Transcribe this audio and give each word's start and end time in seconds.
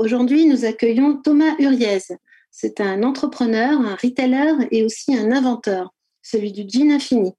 Aujourd'hui, 0.00 0.46
nous 0.46 0.64
accueillons 0.64 1.16
Thomas 1.16 1.54
Uriez. 1.58 1.98
C'est 2.50 2.80
un 2.80 3.02
entrepreneur, 3.02 3.78
un 3.78 3.96
retailer 3.96 4.54
et 4.70 4.82
aussi 4.82 5.14
un 5.14 5.30
inventeur, 5.30 5.92
celui 6.22 6.52
du 6.52 6.64
jean 6.66 6.90
infini. 6.90 7.34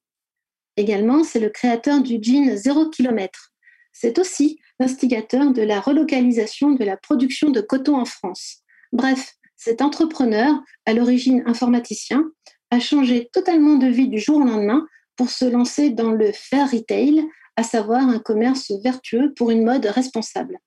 Également, 0.78 1.24
c'est 1.24 1.40
le 1.40 1.50
créateur 1.50 2.04
du 2.04 2.20
jean 2.22 2.56
0 2.56 2.92
km. 2.92 3.52
C'est 3.94 4.20
aussi 4.20 4.60
l'instigateur 4.80 5.54
de 5.54 5.64
la 5.64 5.80
relocalisation 5.80 6.70
de 6.70 6.84
la 6.84 6.98
production 6.98 7.50
de 7.50 7.62
coton 7.62 7.96
en 7.96 8.06
France. 8.06 8.58
Bref, 8.92 9.34
cet 9.58 9.82
entrepreneur, 9.82 10.54
à 10.86 10.94
l'origine 10.94 11.42
informaticien, 11.48 12.30
a 12.70 12.80
changé 12.80 13.28
totalement 13.34 13.78
de 13.78 13.88
vie 13.88 14.08
du 14.08 14.20
jour 14.20 14.38
au 14.38 14.46
lendemain 14.46 14.86
pour 15.16 15.32
se 15.32 15.46
lancer 15.46 15.90
dans 15.90 16.12
le 16.12 16.32
fair 16.32 16.70
retail, 16.70 17.28
à 17.56 17.64
savoir 17.64 18.08
un 18.08 18.20
commerce 18.20 18.72
vertueux 18.84 19.34
pour 19.36 19.50
une 19.50 19.66
mode 19.66 19.88
responsable. 19.88 20.60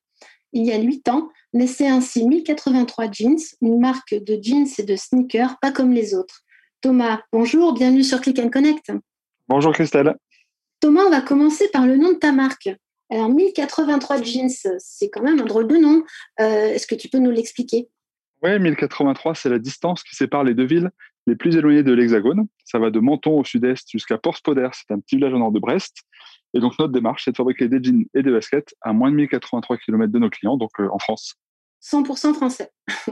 Il 0.57 0.65
y 0.65 0.71
a 0.71 0.79
huit 0.79 1.09
ans, 1.09 1.31
naissait 1.53 1.89
ainsi 1.89 2.25
1083 2.25 3.11
Jeans, 3.11 3.41
une 3.61 3.81
marque 3.81 4.15
de 4.15 4.39
jeans 4.41 4.69
et 4.79 4.85
de 4.85 4.95
sneakers 4.95 5.59
pas 5.61 5.73
comme 5.73 5.91
les 5.91 6.15
autres. 6.15 6.43
Thomas, 6.81 7.23
bonjour, 7.33 7.75
bienvenue 7.75 8.05
sur 8.05 8.21
Click 8.21 8.39
and 8.39 8.51
Connect. 8.51 8.93
Bonjour 9.49 9.73
Christelle. 9.73 10.15
Thomas, 10.79 11.03
on 11.07 11.11
va 11.11 11.23
commencer 11.23 11.69
par 11.73 11.89
le 11.89 11.97
nom 11.97 12.13
de 12.13 12.19
ta 12.19 12.31
marque. 12.31 12.69
Alors 13.11 13.31
1083 13.31 14.23
Jeans, 14.23 14.79
c'est 14.79 15.11
quand 15.11 15.23
même 15.23 15.41
un 15.41 15.45
drôle 15.45 15.67
de 15.67 15.77
nom. 15.77 16.05
Euh, 16.39 16.69
est-ce 16.69 16.87
que 16.87 16.95
tu 16.95 17.09
peux 17.09 17.19
nous 17.19 17.33
l'expliquer? 17.33 17.89
Oui, 18.45 18.57
1083, 18.57 19.35
c'est 19.35 19.49
la 19.49 19.59
distance 19.59 20.05
qui 20.05 20.15
sépare 20.15 20.45
les 20.45 20.55
deux 20.55 20.67
villes 20.67 20.93
les 21.27 21.35
plus 21.35 21.57
éloignées 21.57 21.83
de 21.83 21.93
l'Hexagone. 21.93 22.47
Ça 22.65 22.79
va 22.79 22.91
de 22.91 23.01
Menton 23.01 23.41
au 23.41 23.45
sud-est 23.45 23.91
jusqu'à 23.91 24.19
Port-Spoder, 24.19 24.69
c'est 24.73 24.93
un 24.93 25.01
petit 25.01 25.17
village 25.17 25.33
au 25.33 25.39
nord 25.39 25.53
de 25.53 25.59
Brest. 25.59 25.97
Et 26.55 26.61
donc 26.61 26.79
notre 26.79 26.93
démarche, 26.93 27.25
c'est 27.25 27.33
de 27.33 27.37
fabriquer 27.37 27.69
des 27.69 27.83
jeans 27.83 28.05
et 28.15 28.23
des 28.23 28.31
baskets 28.31 28.75
à 28.81 28.93
moins 28.93 29.11
de 29.11 29.17
1083 29.17 29.77
km 29.79 30.13
de 30.13 30.19
nos 30.19 30.31
clients, 30.31 30.57
donc 30.57 30.71
euh, 30.81 30.89
en 30.91 30.99
France. 30.99 31.35
100% 31.83 32.35
français. 32.35 32.71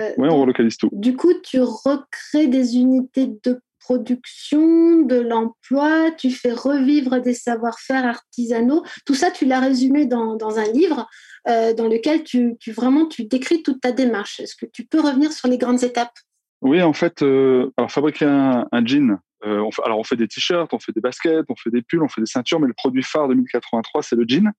euh, 0.00 0.12
oui, 0.16 0.28
on 0.30 0.40
relocalise 0.40 0.76
tout. 0.76 0.88
Du 0.92 1.16
coup, 1.16 1.32
tu 1.44 1.60
recrées 1.60 2.48
des 2.48 2.76
unités 2.76 3.28
de 3.44 3.60
production, 3.78 5.02
de 5.02 5.16
l'emploi, 5.16 6.10
tu 6.18 6.30
fais 6.30 6.52
revivre 6.52 7.22
des 7.22 7.32
savoir-faire 7.32 8.04
artisanaux. 8.04 8.82
Tout 9.06 9.14
ça, 9.14 9.30
tu 9.30 9.46
l'as 9.46 9.60
résumé 9.60 10.04
dans, 10.04 10.36
dans, 10.36 10.58
un 10.58 10.70
livre 10.72 11.06
euh, 11.48 11.72
dans 11.72 11.88
lequel 11.88 12.22
tu, 12.22 12.56
tu, 12.60 12.72
vraiment 12.72 13.06
tu 13.06 13.24
décris 13.24 13.62
toute 13.62 13.80
ta 13.80 13.92
démarche. 13.92 14.40
Est-ce 14.40 14.56
que 14.56 14.66
tu 14.66 14.84
peux 14.84 15.00
revenir 15.00 15.32
sur 15.32 15.48
les 15.48 15.56
grandes 15.56 15.84
étapes? 15.84 16.12
Oui, 16.60 16.82
en 16.82 16.92
fait, 16.92 17.22
euh, 17.22 17.72
alors 17.76 17.90
fabriquer 17.90 18.26
un, 18.26 18.66
un 18.70 18.84
jean, 18.84 19.20
euh, 19.44 19.68
alors 19.84 19.98
on 19.98 20.04
fait 20.04 20.16
des 20.16 20.26
t-shirts, 20.26 20.72
on 20.72 20.78
fait 20.78 20.92
des 20.92 21.00
baskets, 21.00 21.46
on 21.48 21.54
fait 21.54 21.70
des 21.70 21.82
pulls, 21.82 22.02
on 22.02 22.08
fait 22.08 22.20
des 22.20 22.26
ceintures, 22.26 22.60
mais 22.60 22.66
le 22.66 22.74
produit 22.74 23.02
phare 23.02 23.28
de 23.28 23.34
1083, 23.34 24.02
c'est 24.02 24.16
le 24.16 24.24
jean, 24.26 24.50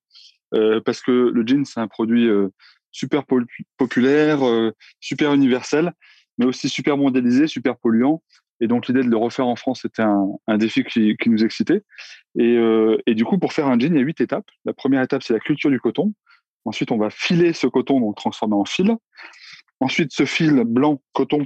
euh, 0.55 0.79
parce 0.81 1.01
que 1.01 1.11
le 1.11 1.45
jean, 1.45 1.65
c'est 1.65 1.79
un 1.79 1.87
produit 1.87 2.27
euh, 2.27 2.49
super 2.91 3.23
populaire, 3.77 4.39
super 4.99 5.33
universel, 5.33 5.93
mais 6.37 6.45
aussi 6.45 6.69
super 6.69 6.97
mondialisé, 6.97 7.45
super 7.47 7.77
polluant. 7.77 8.23
Et 8.61 8.67
donc 8.67 8.87
l'idée 8.87 9.03
de 9.03 9.09
le 9.09 9.17
refaire 9.17 9.47
en 9.47 9.55
France, 9.55 9.81
c'était 9.83 10.01
un, 10.01 10.57
défi 10.57 10.83
qui, 10.83 11.15
nous 11.27 11.43
excitait. 11.43 11.83
Et, 12.37 12.57
et, 13.05 13.13
du 13.13 13.25
coup, 13.25 13.37
pour 13.37 13.53
faire 13.53 13.67
un 13.67 13.77
jean, 13.77 13.93
il 13.93 13.97
y 13.97 13.99
a 13.99 14.03
huit 14.03 14.19
étapes. 14.21 14.47
La 14.65 14.73
première 14.73 15.03
étape, 15.03 15.21
c'est 15.21 15.33
la 15.33 15.39
culture 15.39 15.69
du 15.69 15.79
coton. 15.79 16.13
Ensuite, 16.65 16.91
on 16.91 16.97
va 16.97 17.11
filer 17.11 17.53
ce 17.53 17.67
coton, 17.67 17.99
donc 17.99 18.17
transformer 18.17 18.55
en 18.55 18.65
fil. 18.65 18.97
Ensuite, 19.79 20.11
ce 20.11 20.25
fil 20.25 20.63
blanc 20.65 20.99
coton, 21.13 21.45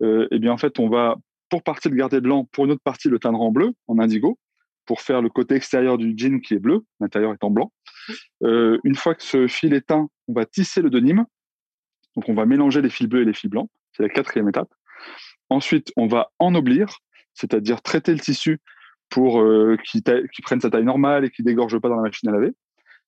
eh 0.00 0.38
bien 0.38 0.52
en 0.52 0.58
fait, 0.58 0.78
on 0.78 0.88
va 0.88 1.16
pour 1.54 1.62
partie 1.62 1.88
le 1.88 1.94
garder 1.94 2.20
blanc, 2.20 2.48
pour 2.50 2.64
une 2.64 2.72
autre 2.72 2.82
partie 2.82 3.08
le 3.08 3.20
teindre 3.20 3.40
en 3.40 3.52
bleu, 3.52 3.74
en 3.86 4.00
indigo, 4.00 4.40
pour 4.86 5.02
faire 5.02 5.22
le 5.22 5.28
côté 5.28 5.54
extérieur 5.54 5.98
du 5.98 6.12
jean 6.16 6.40
qui 6.40 6.54
est 6.54 6.58
bleu, 6.58 6.80
l'intérieur 6.98 7.32
étant 7.32 7.48
blanc. 7.48 7.70
Euh, 8.42 8.80
une 8.82 8.96
fois 8.96 9.14
que 9.14 9.22
ce 9.22 9.46
fil 9.46 9.72
est 9.72 9.86
teint, 9.86 10.08
on 10.26 10.32
va 10.32 10.46
tisser 10.46 10.82
le 10.82 10.90
denim. 10.90 11.24
Donc 12.16 12.28
on 12.28 12.34
va 12.34 12.44
mélanger 12.44 12.82
les 12.82 12.90
fils 12.90 13.06
bleus 13.06 13.22
et 13.22 13.24
les 13.24 13.32
fils 13.32 13.48
blancs. 13.48 13.70
C'est 13.92 14.02
la 14.02 14.08
quatrième 14.08 14.48
étape. 14.48 14.68
Ensuite, 15.48 15.92
on 15.94 16.08
va 16.08 16.32
ennoblir, 16.40 16.98
c'est-à-dire 17.34 17.82
traiter 17.82 18.12
le 18.12 18.18
tissu 18.18 18.58
pour 19.08 19.40
euh, 19.40 19.76
qu'il 19.84 20.02
qu 20.02 20.42
prenne 20.42 20.60
sa 20.60 20.70
taille 20.70 20.82
normale 20.82 21.24
et 21.24 21.30
qu'il 21.30 21.44
dégorge 21.44 21.78
pas 21.78 21.88
dans 21.88 21.94
la 21.94 22.02
machine 22.02 22.28
à 22.30 22.32
laver. 22.32 22.50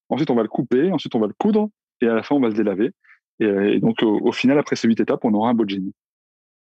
Ensuite, 0.09 0.31
on 0.31 0.37
va 0.37 0.43
le 0.43 0.49
couper. 0.49 0.93
Ensuite, 0.93 1.17
on 1.17 1.21
va 1.21 1.27
le 1.27 1.35
coudre. 1.37 1.69
Et 2.01 2.06
à 2.06 2.15
la 2.15 2.23
fin, 2.23 2.37
on 2.37 2.41
va 2.41 2.47
le 2.47 2.55
délaver. 2.55 2.93
Et, 3.41 3.47
et 3.47 3.81
donc, 3.81 4.05
au, 4.05 4.21
au, 4.21 4.31
final, 4.31 4.56
après 4.56 4.77
ces 4.77 4.87
huit 4.87 5.01
étapes, 5.01 5.25
on 5.25 5.35
aura 5.35 5.51
un 5.51 5.55
beau 5.55 5.67
jean. 5.67 5.91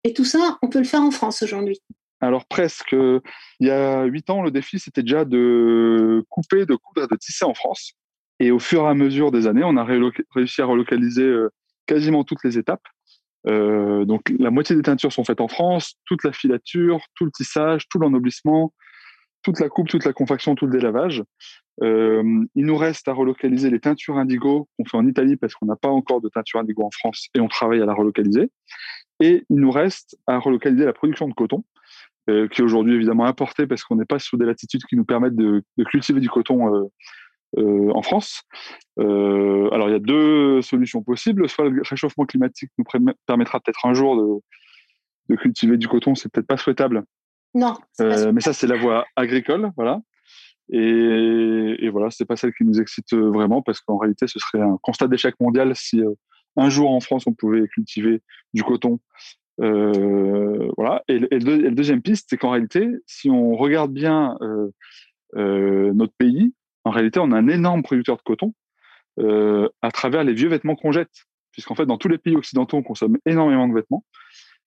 Et 0.03 0.13
tout 0.13 0.25
ça, 0.25 0.57
on 0.61 0.69
peut 0.69 0.79
le 0.79 0.85
faire 0.85 1.01
en 1.01 1.11
France 1.11 1.43
aujourd'hui 1.43 1.79
Alors 2.19 2.45
presque. 2.45 2.93
Il 2.93 3.67
y 3.67 3.69
a 3.69 4.03
huit 4.03 4.29
ans, 4.29 4.41
le 4.41 4.51
défi, 4.51 4.79
c'était 4.79 5.03
déjà 5.03 5.25
de 5.25 6.25
couper, 6.29 6.65
de 6.65 6.75
coudre 6.75 7.03
et 7.03 7.07
de 7.07 7.15
tisser 7.15 7.45
en 7.45 7.53
France. 7.53 7.93
Et 8.39 8.51
au 8.51 8.59
fur 8.59 8.83
et 8.83 8.87
à 8.87 8.93
mesure 8.93 9.31
des 9.31 9.47
années, 9.47 9.63
on 9.63 9.77
a 9.77 9.85
réussi 10.31 10.61
à 10.61 10.65
relocaliser 10.65 11.33
quasiment 11.85 12.23
toutes 12.23 12.43
les 12.43 12.57
étapes. 12.57 12.83
Euh, 13.47 14.05
donc 14.05 14.33
la 14.39 14.51
moitié 14.51 14.75
des 14.75 14.81
teintures 14.81 15.11
sont 15.11 15.23
faites 15.23 15.41
en 15.41 15.47
France, 15.47 15.95
toute 16.05 16.23
la 16.23 16.31
filature, 16.31 17.01
tout 17.15 17.25
le 17.25 17.31
tissage, 17.31 17.87
tout 17.89 17.99
l'ennoblissement, 17.99 18.73
toute 19.41 19.59
la 19.59 19.69
coupe, 19.69 19.89
toute 19.89 20.05
la 20.05 20.13
confection, 20.13 20.55
tout 20.55 20.65
le 20.65 20.77
délavage. 20.77 21.23
Euh, 21.81 22.23
il 22.55 22.65
nous 22.65 22.77
reste 22.77 23.07
à 23.07 23.13
relocaliser 23.13 23.69
les 23.69 23.79
teintures 23.79 24.17
indigo 24.17 24.69
qu'on 24.77 24.85
fait 24.85 24.97
en 24.97 25.07
Italie 25.07 25.37
parce 25.37 25.55
qu'on 25.55 25.65
n'a 25.65 25.75
pas 25.75 25.89
encore 25.89 26.21
de 26.21 26.29
teinture 26.29 26.59
indigo 26.59 26.83
en 26.83 26.91
France 26.91 27.27
et 27.33 27.39
on 27.39 27.47
travaille 27.47 27.81
à 27.81 27.85
la 27.85 27.93
relocaliser. 27.93 28.51
Et 29.23 29.45
il 29.49 29.55
nous 29.55 29.71
reste 29.71 30.17
à 30.27 30.37
relocaliser 30.37 30.83
la 30.83 30.91
production 30.91 31.29
de 31.29 31.33
coton, 31.33 31.63
euh, 32.29 32.49
qui 32.49 32.59
est 32.59 32.63
aujourd'hui 32.63 32.93
évidemment 32.93 33.25
importée 33.25 33.67
parce 33.67 33.85
qu'on 33.85 33.95
n'est 33.95 34.11
pas 34.13 34.19
sur 34.19 34.37
des 34.37 34.45
latitudes 34.45 34.83
qui 34.83 34.97
nous 34.97 35.05
permettent 35.05 35.37
de, 35.37 35.63
de 35.77 35.83
cultiver 35.85 36.19
du 36.19 36.29
coton 36.29 36.75
euh, 36.75 36.83
euh, 37.57 37.89
en 37.93 38.01
France. 38.01 38.43
Alors 38.97 39.87
il 39.87 39.91
y 39.93 39.95
a 39.95 39.99
deux 39.99 40.61
solutions 40.61 41.01
possibles. 41.03 41.47
Soit 41.47 41.69
le 41.69 41.81
réchauffement 41.89 42.25
climatique 42.25 42.69
nous 42.77 42.83
permettra 43.25 43.61
peut-être 43.61 43.85
un 43.85 43.93
jour 43.93 44.17
de, 44.17 45.33
de 45.33 45.39
cultiver 45.39 45.77
du 45.77 45.87
coton, 45.87 46.15
c'est 46.15 46.29
peut-être 46.29 46.47
pas 46.47 46.57
souhaitable. 46.57 47.03
Non. 47.53 47.75
Mais 47.99 48.41
ça 48.41 48.51
c'est 48.51 48.67
la 48.67 48.77
voie 48.77 49.05
agricole, 49.15 49.71
voilà. 49.77 50.01
Et, 50.69 51.85
et 51.85 51.89
voilà, 51.89 52.09
c'est 52.09 52.25
pas 52.25 52.35
celle 52.35 52.53
qui 52.53 52.65
nous 52.65 52.81
excite 52.81 53.13
vraiment 53.13 53.61
parce 53.61 53.79
qu'en 53.79 53.97
réalité 53.97 54.27
ce 54.27 54.39
serait 54.39 54.61
un 54.61 54.77
constat 54.81 55.07
d'échec 55.07 55.35
mondial 55.39 55.73
si 55.75 56.01
un 56.55 56.69
jour 56.69 56.91
en 56.91 56.99
France 56.99 57.25
on 57.27 57.33
pouvait 57.33 57.67
cultiver 57.67 58.21
du 58.53 58.63
coton. 58.63 58.99
Euh, 59.61 60.69
voilà. 60.77 61.03
Et, 61.07 61.15
et, 61.15 61.39
le, 61.39 61.71
deuxième 61.71 62.01
piste, 62.01 62.27
c'est 62.29 62.37
qu'en 62.37 62.51
réalité, 62.51 62.89
si 63.05 63.29
on 63.29 63.55
regarde 63.55 63.93
bien 63.93 64.37
euh, 64.41 64.69
euh, 65.35 65.93
notre 65.93 66.13
pays, 66.17 66.53
en 66.83 66.91
réalité, 66.91 67.19
on 67.19 67.31
a 67.31 67.37
un 67.37 67.47
énorme 67.47 67.83
producteur 67.83 68.17
de 68.17 68.21
coton 68.23 68.53
à 69.19 69.91
travers 69.91 70.23
les 70.23 70.33
vieux 70.33 70.49
vêtements 70.49 70.75
qu'on 70.75 70.91
jette. 70.91 71.25
Puisqu'en 71.51 71.75
fait, 71.75 71.85
dans 71.85 71.99
tous 71.99 72.07
les 72.07 72.17
pays 72.17 72.35
occidentaux, 72.35 72.77
on 72.77 72.83
consomme 72.83 73.19
énormément 73.27 73.67
de 73.67 73.73
vêtements. 73.75 74.03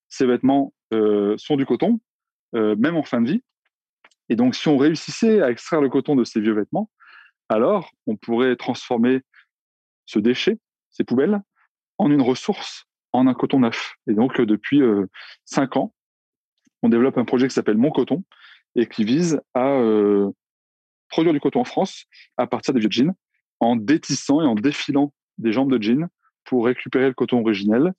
Ces 0.09 0.25
vêtements 0.25 0.73
sont 0.93 1.57
du 1.57 1.67
coton, 1.67 1.99
même 2.53 2.97
en 2.97 3.03
fin 3.03 3.21
de 3.21 3.29
vie. 3.29 3.43
Et 4.29 4.37
donc, 4.37 4.55
si 4.55 4.69
on 4.69 4.77
réussissait 4.77 5.43
à 5.43 5.51
extraire 5.51 5.81
le 5.81 5.89
coton 5.89 6.15
de 6.15 6.23
ces 6.23 6.41
vieux 6.41 6.55
vêtements, 6.55 6.89
alors 7.49 7.91
on 8.07 8.17
pourrait 8.17 8.55
transformer 8.55 9.23
ce 10.07 10.21
déchet, 10.21 10.61
ces 10.91 11.03
poubelles, 11.03 11.43
en 11.99 12.11
une 12.11 12.23
ressource, 12.23 12.87
en 13.13 13.27
un 13.27 13.35
coton 13.35 13.61
neuf. 13.61 13.95
Et 14.07 14.15
donc, 14.15 14.41
depuis 14.41 14.83
euh, 14.83 15.07
cinq 15.45 15.77
ans, 15.77 15.95
on 16.83 16.89
développe 16.89 17.19
un 17.19 17.25
projet 17.25 17.49
qui 17.49 17.55
s'appelle 17.55 17.79
Mon 17.79 17.91
Coton 17.91 18.25
et 18.75 18.87
qui 18.87 19.05
vise 19.05 19.41
à 19.55 19.69
euh, 19.69 20.31
produire 21.09 21.33
du 21.33 21.41
coton 21.41 21.61
en 21.61 21.65
France 21.65 22.05
à 22.37 22.47
partir 22.47 22.75
des 22.75 22.81
vieux 22.81 22.91
jeans, 22.91 23.15
en 23.61 23.77
détissant 23.77 24.43
et 24.43 24.47
en 24.47 24.55
défilant 24.55 25.13
des 25.39 25.53
jambes 25.53 25.73
de 25.73 25.83
jeans 25.83 26.09
pour 26.45 26.67
récupérer 26.67 27.09
le 27.09 27.15
coton 27.15 27.41
originel, 27.41 27.93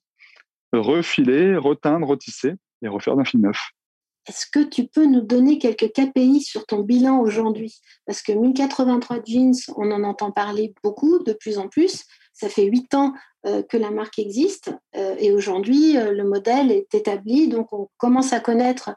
refiler, 0.72 1.56
reteindre, 1.56 2.06
retisser 2.06 2.54
et 2.82 2.88
refaire 2.88 3.16
d'un 3.16 3.24
fil 3.24 3.40
neuf. 3.40 3.70
Est-ce 4.28 4.46
que 4.52 4.62
tu 4.62 4.86
peux 4.86 5.06
nous 5.06 5.22
donner 5.22 5.58
quelques 5.58 5.90
KPI 5.92 6.42
sur 6.42 6.66
ton 6.66 6.80
bilan 6.80 7.18
aujourd'hui? 7.18 7.80
Parce 8.06 8.20
que 8.20 8.32
1083 8.32 9.20
jeans, 9.24 9.54
on 9.76 9.90
en 9.90 10.04
entend 10.04 10.32
parler 10.32 10.74
beaucoup, 10.82 11.18
de 11.24 11.32
plus 11.32 11.56
en 11.56 11.68
plus. 11.68 12.04
Ça 12.34 12.48
fait 12.48 12.66
huit 12.66 12.92
ans 12.94 13.14
euh, 13.46 13.62
que 13.62 13.76
la 13.76 13.90
marque 13.90 14.18
existe 14.18 14.70
euh, 14.96 15.14
et 15.18 15.32
aujourd'hui, 15.32 15.96
euh, 15.96 16.12
le 16.12 16.24
modèle 16.24 16.70
est 16.70 16.94
établi. 16.94 17.48
Donc, 17.48 17.72
on 17.72 17.88
commence 17.96 18.32
à 18.32 18.40
connaître 18.40 18.90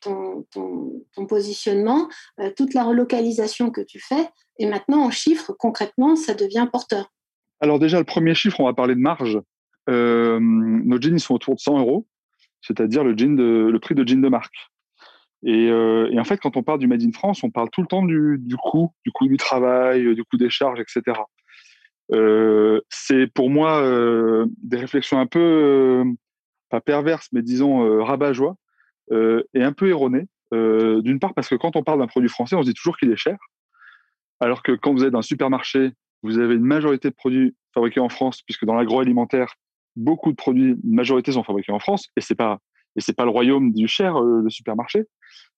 ton, 0.00 0.46
ton, 0.50 1.26
positionnement, 1.26 2.08
toute 2.56 2.72
la 2.72 2.84
relocalisation 2.84 3.70
que 3.70 3.82
tu 3.82 4.00
fais. 4.00 4.28
Et 4.58 4.66
maintenant, 4.66 5.04
en 5.04 5.10
chiffres, 5.10 5.52
concrètement, 5.58 6.16
ça 6.16 6.34
devient 6.34 6.66
porteur. 6.72 7.12
Alors 7.60 7.78
déjà, 7.78 7.98
le 7.98 8.04
premier 8.04 8.34
chiffre, 8.34 8.60
on 8.60 8.64
va 8.64 8.72
parler 8.72 8.94
de 8.94 9.00
marge. 9.00 9.38
Nos 9.88 11.00
jeans, 11.00 11.18
sont 11.18 11.34
autour 11.34 11.54
de 11.54 11.60
100 11.60 11.80
euros, 11.80 12.06
c'est-à-dire 12.60 13.04
le, 13.04 13.78
prix 13.78 13.94
de 13.94 14.06
jean 14.06 14.20
de 14.20 14.28
marque. 14.28 14.54
Et, 15.44 15.70
euh, 15.70 16.10
et, 16.10 16.18
en 16.18 16.24
fait, 16.24 16.38
quand 16.38 16.56
on 16.56 16.62
parle 16.62 16.80
du 16.80 16.88
Made 16.88 17.02
in 17.02 17.12
France, 17.12 17.44
on 17.44 17.50
parle 17.50 17.70
tout 17.70 17.80
le 17.80 17.86
temps 17.86 18.04
du, 18.04 18.40
coût, 18.60 18.92
du 19.04 19.12
coût 19.12 19.28
du 19.28 19.36
travail, 19.36 20.14
du 20.14 20.24
coût 20.24 20.36
des 20.36 20.50
charges, 20.50 20.80
etc. 20.80 21.20
Euh, 22.12 22.80
c'est 22.88 23.26
pour 23.26 23.50
moi 23.50 23.80
euh, 23.80 24.46
des 24.62 24.78
réflexions 24.78 25.20
un 25.20 25.26
peu, 25.26 26.04
pas 26.70 26.80
perverses, 26.80 27.28
mais 27.32 27.42
disons 27.42 28.02
rabat-joie, 28.04 28.56
et 29.12 29.62
un 29.62 29.72
peu 29.72 29.88
erronées. 29.88 30.26
D'une 30.52 31.18
part, 31.20 31.34
parce 31.34 31.48
que 31.48 31.54
quand 31.54 31.76
on 31.76 31.84
parle 31.84 32.00
d'un 32.00 32.06
produit 32.06 32.28
français, 32.28 32.56
on 32.56 32.62
se 32.62 32.68
dit 32.68 32.74
toujours 32.74 32.96
qu'il 32.96 33.12
est 33.12 33.16
cher, 33.16 33.36
alors 34.40 34.62
que 34.62 34.72
quand 34.72 34.92
vous 34.92 35.04
êtes 35.04 35.10
dans 35.10 35.18
un 35.18 35.22
supermarché, 35.22 35.92
vous 36.22 36.38
avez 36.38 36.54
une 36.54 36.64
majorité 36.64 37.10
de 37.10 37.14
produits 37.14 37.54
fabriqués 37.74 38.00
en 38.00 38.08
France, 38.08 38.42
puisque 38.42 38.64
dans 38.64 38.74
l'agroalimentaire, 38.74 39.54
beaucoup 39.98 40.30
de 40.30 40.36
produits, 40.36 40.76
une 40.82 40.94
majorité 40.94 41.32
sont 41.32 41.42
fabriqués 41.42 41.72
en 41.72 41.78
France, 41.78 42.08
et 42.16 42.20
c'est 42.20 42.34
pas 42.34 42.60
pas 43.16 43.24
le 43.24 43.30
royaume 43.30 43.72
du 43.72 43.86
cher, 43.86 44.20
le 44.20 44.50
supermarché. 44.50 45.04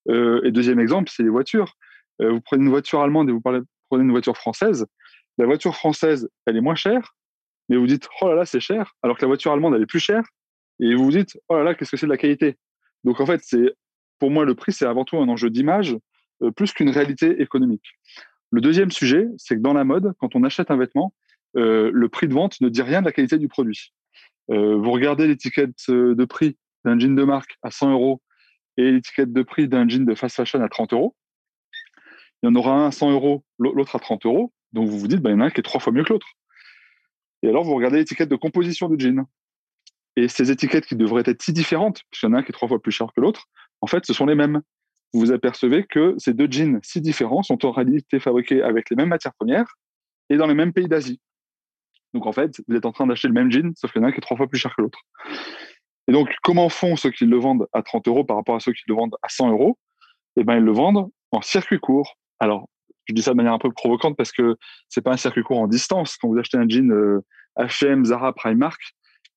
Euh, 0.09 0.41
et 0.45 0.51
deuxième 0.51 0.79
exemple, 0.79 1.11
c'est 1.15 1.23
les 1.23 1.31
voitures. 1.31 1.75
Euh, 2.21 2.33
vous 2.33 2.41
prenez 2.41 2.65
une 2.65 2.71
voiture 2.71 3.01
allemande 3.01 3.29
et 3.31 3.33
vous 3.33 3.41
prenez 3.41 3.63
une 3.93 4.11
voiture 4.11 4.37
française. 4.37 4.87
La 5.39 5.47
voiture 5.47 5.75
française, 5.75 6.29
elle 6.47 6.57
est 6.57 6.61
moins 6.61 6.75
chère, 6.75 7.15
mais 7.69 7.77
vous 7.77 7.87
dites, 7.87 8.09
oh 8.21 8.29
là 8.29 8.35
là, 8.35 8.45
c'est 8.45 8.61
cher, 8.61 8.93
alors 9.03 9.17
que 9.17 9.23
la 9.23 9.29
voiture 9.29 9.53
allemande, 9.53 9.75
elle 9.75 9.83
est 9.83 9.87
plus 9.87 10.01
chère. 10.01 10.25
Et 10.81 10.95
vous 10.95 11.05
vous 11.05 11.11
dites, 11.11 11.39
oh 11.49 11.57
là 11.57 11.63
là, 11.63 11.75
qu'est-ce 11.75 11.91
que 11.91 11.97
c'est 11.97 12.07
de 12.07 12.11
la 12.11 12.19
qualité? 12.19 12.57
Donc 13.05 13.21
en 13.21 13.27
fait, 13.27 13.41
pour 14.19 14.31
moi, 14.31 14.45
le 14.45 14.55
prix, 14.55 14.73
c'est 14.73 14.87
avant 14.87 15.05
tout 15.05 15.17
un 15.19 15.29
enjeu 15.29 15.51
d'image, 15.51 15.97
euh, 16.43 16.51
plus 16.51 16.73
qu'une 16.73 16.91
réalité 16.91 17.41
économique. 17.41 17.85
Le 18.51 18.61
deuxième 18.61 18.91
sujet, 18.91 19.29
c'est 19.37 19.57
que 19.57 19.61
dans 19.61 19.73
la 19.73 19.85
mode, 19.85 20.13
quand 20.19 20.35
on 20.35 20.43
achète 20.43 20.71
un 20.71 20.77
vêtement, 20.77 21.15
euh, 21.57 21.91
le 21.93 22.09
prix 22.09 22.29
de 22.29 22.35
vente 22.35 22.61
ne 22.61 22.69
dit 22.69 22.83
rien 22.83 23.01
de 23.01 23.07
la 23.07 23.13
qualité 23.13 23.39
du 23.39 23.49
produit. 23.49 23.93
Euh, 24.51 24.77
vous 24.77 24.91
regardez 24.91 25.27
l'étiquette 25.27 25.89
de 25.89 26.25
prix 26.25 26.57
d'un 26.85 26.99
jean 26.99 27.15
de 27.15 27.25
marque 27.25 27.57
à 27.63 27.71
100 27.71 27.93
euros 27.93 28.23
et 28.77 28.91
l'étiquette 28.91 29.33
de 29.33 29.43
prix 29.43 29.69
d'un 29.69 29.89
jean 29.89 30.05
de 30.05 30.15
fast 30.15 30.37
fashion 30.37 30.63
à 30.63 30.69
30 30.69 30.93
euros. 30.93 31.17
Il 32.43 32.47
y 32.47 32.49
en 32.49 32.55
aura 32.55 32.73
un 32.73 32.89
à 32.89 32.91
100 32.91 33.13
euros, 33.13 33.45
l'autre 33.59 33.97
à 33.97 33.99
30 33.99 34.27
euros. 34.27 34.53
Donc 34.73 34.89
vous 34.89 34.99
vous 34.99 35.09
dites, 35.09 35.21
bah, 35.21 35.31
il 35.31 35.35
y 35.35 35.37
en 35.37 35.41
a 35.41 35.47
un 35.47 35.51
qui 35.51 35.61
est 35.61 35.65
trois 35.65 35.81
fois 35.81 35.93
mieux 35.93 36.05
que 36.05 36.13
l'autre. 36.13 36.29
Et 37.43 37.49
alors 37.49 37.65
vous 37.65 37.75
regardez 37.75 37.99
l'étiquette 37.99 38.29
de 38.29 38.37
composition 38.37 38.89
du 38.89 39.03
jean. 39.03 39.27
Et 40.17 40.29
ces 40.29 40.51
étiquettes 40.51 40.87
qui 40.87 40.97
devraient 40.97 41.23
être 41.27 41.43
si 41.43 41.53
différentes, 41.53 42.03
puisqu'il 42.11 42.27
y 42.27 42.29
en 42.31 42.35
a 42.35 42.39
un 42.39 42.43
qui 42.43 42.51
est 42.51 42.53
trois 42.53 42.69
fois 42.69 42.81
plus 42.81 42.93
cher 42.93 43.09
que 43.15 43.21
l'autre, 43.21 43.47
en 43.81 43.87
fait, 43.87 44.05
ce 44.05 44.13
sont 44.13 44.27
les 44.27 44.35
mêmes. 44.35 44.61
Vous 45.13 45.21
vous 45.21 45.33
apercevez 45.33 45.85
que 45.85 46.15
ces 46.19 46.35
deux 46.35 46.51
jeans 46.51 46.81
si 46.83 47.01
différents 47.01 47.43
sont 47.43 47.65
en 47.67 47.73
réalité 47.73 48.21
fabriqués 48.21 48.63
avec 48.63 48.91
les 48.91 48.97
mêmes 48.97 49.09
matières 49.09 49.35
premières 49.35 49.77
et 50.29 50.37
dans 50.37 50.47
les 50.47 50.55
mêmes 50.55 50.73
pays 50.73 50.89
d'Asie. 50.89 51.21
Donc 52.15 52.27
en 52.27 52.33
fait, 52.33 52.61
vous 52.69 52.77
êtes 52.77 52.87
en 52.87 52.93
train 52.93 53.07
d'acheter 53.07 53.29
le 53.29 53.35
même 53.35 53.51
jean, 53.51 53.73
sauf 53.77 53.93
qu'il 53.93 54.01
y 54.01 54.05
en 54.05 54.07
a 54.07 54.11
un 54.11 54.13
qui 54.13 54.19
est 54.19 54.23
trois 54.23 54.37
fois 54.37 54.49
plus 54.49 54.59
cher 54.59 54.75
que 54.77 54.83
l'autre. 54.83 55.01
Et 56.09 56.13
donc, 56.13 56.29
comment 56.43 56.69
font 56.69 56.97
ceux 56.97 57.11
qui 57.11 57.25
le 57.25 57.37
vendent 57.37 57.69
à 57.73 57.83
30 57.83 58.09
euros 58.09 58.25
par 58.25 58.37
rapport 58.37 58.57
à 58.57 58.61
ceux 58.61 58.73
qui 58.73 58.83
le 58.89 58.95
vendent 58.95 59.15
à 59.23 59.29
100 59.29 59.51
euros? 59.51 59.79
Eh 60.37 60.45
bien, 60.45 60.57
ils 60.57 60.65
le 60.65 60.73
vendent 60.73 61.09
en 61.31 61.41
circuit 61.41 61.79
court. 61.79 62.17
Alors, 62.41 62.69
je 63.07 63.15
dis 63.15 63.23
ça 63.23 63.31
de 63.33 63.37
manière 63.37 63.53
un 63.53 63.59
peu 63.59 63.71
provocante 63.71 64.17
parce 64.17 64.33
que 64.33 64.57
c'est 64.89 65.03
pas 65.03 65.13
un 65.13 65.17
circuit 65.17 65.43
court 65.43 65.61
en 65.61 65.69
distance. 65.69 66.17
Quand 66.17 66.29
vous 66.29 66.39
achetez 66.39 66.59
un 66.59 66.69
jean 66.69 66.91
euh, 66.91 67.21
H&M, 67.57 68.05
Zara, 68.05 68.33
Primark, 68.33 68.81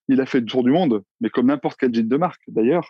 il 0.07 0.19
a 0.19 0.25
fait 0.25 0.39
le 0.39 0.45
tour 0.45 0.63
du 0.63 0.71
monde, 0.71 1.03
mais 1.21 1.29
comme 1.29 1.47
n'importe 1.47 1.77
quel 1.79 1.93
jean 1.93 2.07
de 2.07 2.17
marque 2.17 2.41
d'ailleurs. 2.47 2.89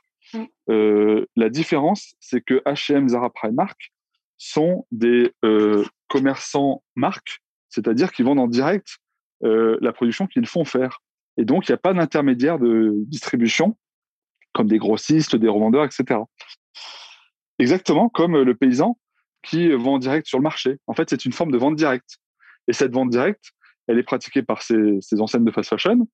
Euh, 0.69 1.25
la 1.35 1.49
différence, 1.49 2.15
c'est 2.19 2.41
que 2.41 2.61
H&M, 2.65 3.09
Zara, 3.09 3.29
Primark 3.29 3.91
sont 4.37 4.85
des 4.91 5.33
euh, 5.43 5.85
commerçants 6.07 6.83
marques, 6.95 7.41
c'est-à-dire 7.69 8.11
qu'ils 8.11 8.25
vendent 8.25 8.39
en 8.39 8.47
direct 8.47 8.99
euh, 9.43 9.77
la 9.81 9.93
production 9.93 10.27
qu'ils 10.27 10.47
font 10.47 10.65
faire. 10.65 10.99
Et 11.37 11.45
donc, 11.45 11.67
il 11.67 11.71
n'y 11.71 11.75
a 11.75 11.77
pas 11.77 11.93
d'intermédiaire 11.93 12.59
de 12.59 12.93
distribution, 13.07 13.77
comme 14.53 14.67
des 14.67 14.77
grossistes, 14.77 15.35
des 15.35 15.47
revendeurs, 15.47 15.85
etc. 15.85 16.19
Exactement 17.59 18.09
comme 18.09 18.41
le 18.41 18.55
paysan 18.55 18.97
qui 19.43 19.71
vend 19.71 19.95
en 19.95 19.99
direct 19.99 20.27
sur 20.27 20.37
le 20.37 20.43
marché. 20.43 20.77
En 20.87 20.93
fait, 20.93 21.09
c'est 21.09 21.25
une 21.25 21.33
forme 21.33 21.51
de 21.51 21.57
vente 21.57 21.75
directe. 21.75 22.17
Et 22.67 22.73
cette 22.73 22.93
vente 22.93 23.09
directe, 23.09 23.51
elle 23.87 23.99
est 23.99 24.03
pratiquée 24.03 24.41
par 24.41 24.61
ces, 24.61 24.99
enseignes 25.19 25.43
de 25.43 25.51
fast 25.51 25.69
fashion. 25.69 26.07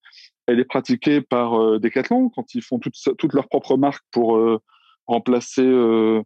Elle 0.47 0.59
est 0.59 0.65
pratiquée 0.65 1.21
par 1.21 1.61
euh, 1.61 1.79
Decathlon 1.79 2.29
quand 2.29 2.55
ils 2.55 2.63
font 2.63 2.79
toutes, 2.79 3.33
leurs 3.33 3.47
propres 3.47 3.77
marques 3.77 4.05
pour 4.11 4.37
euh, 4.37 4.59
remplacer 5.05 5.65
euh, 5.65 6.21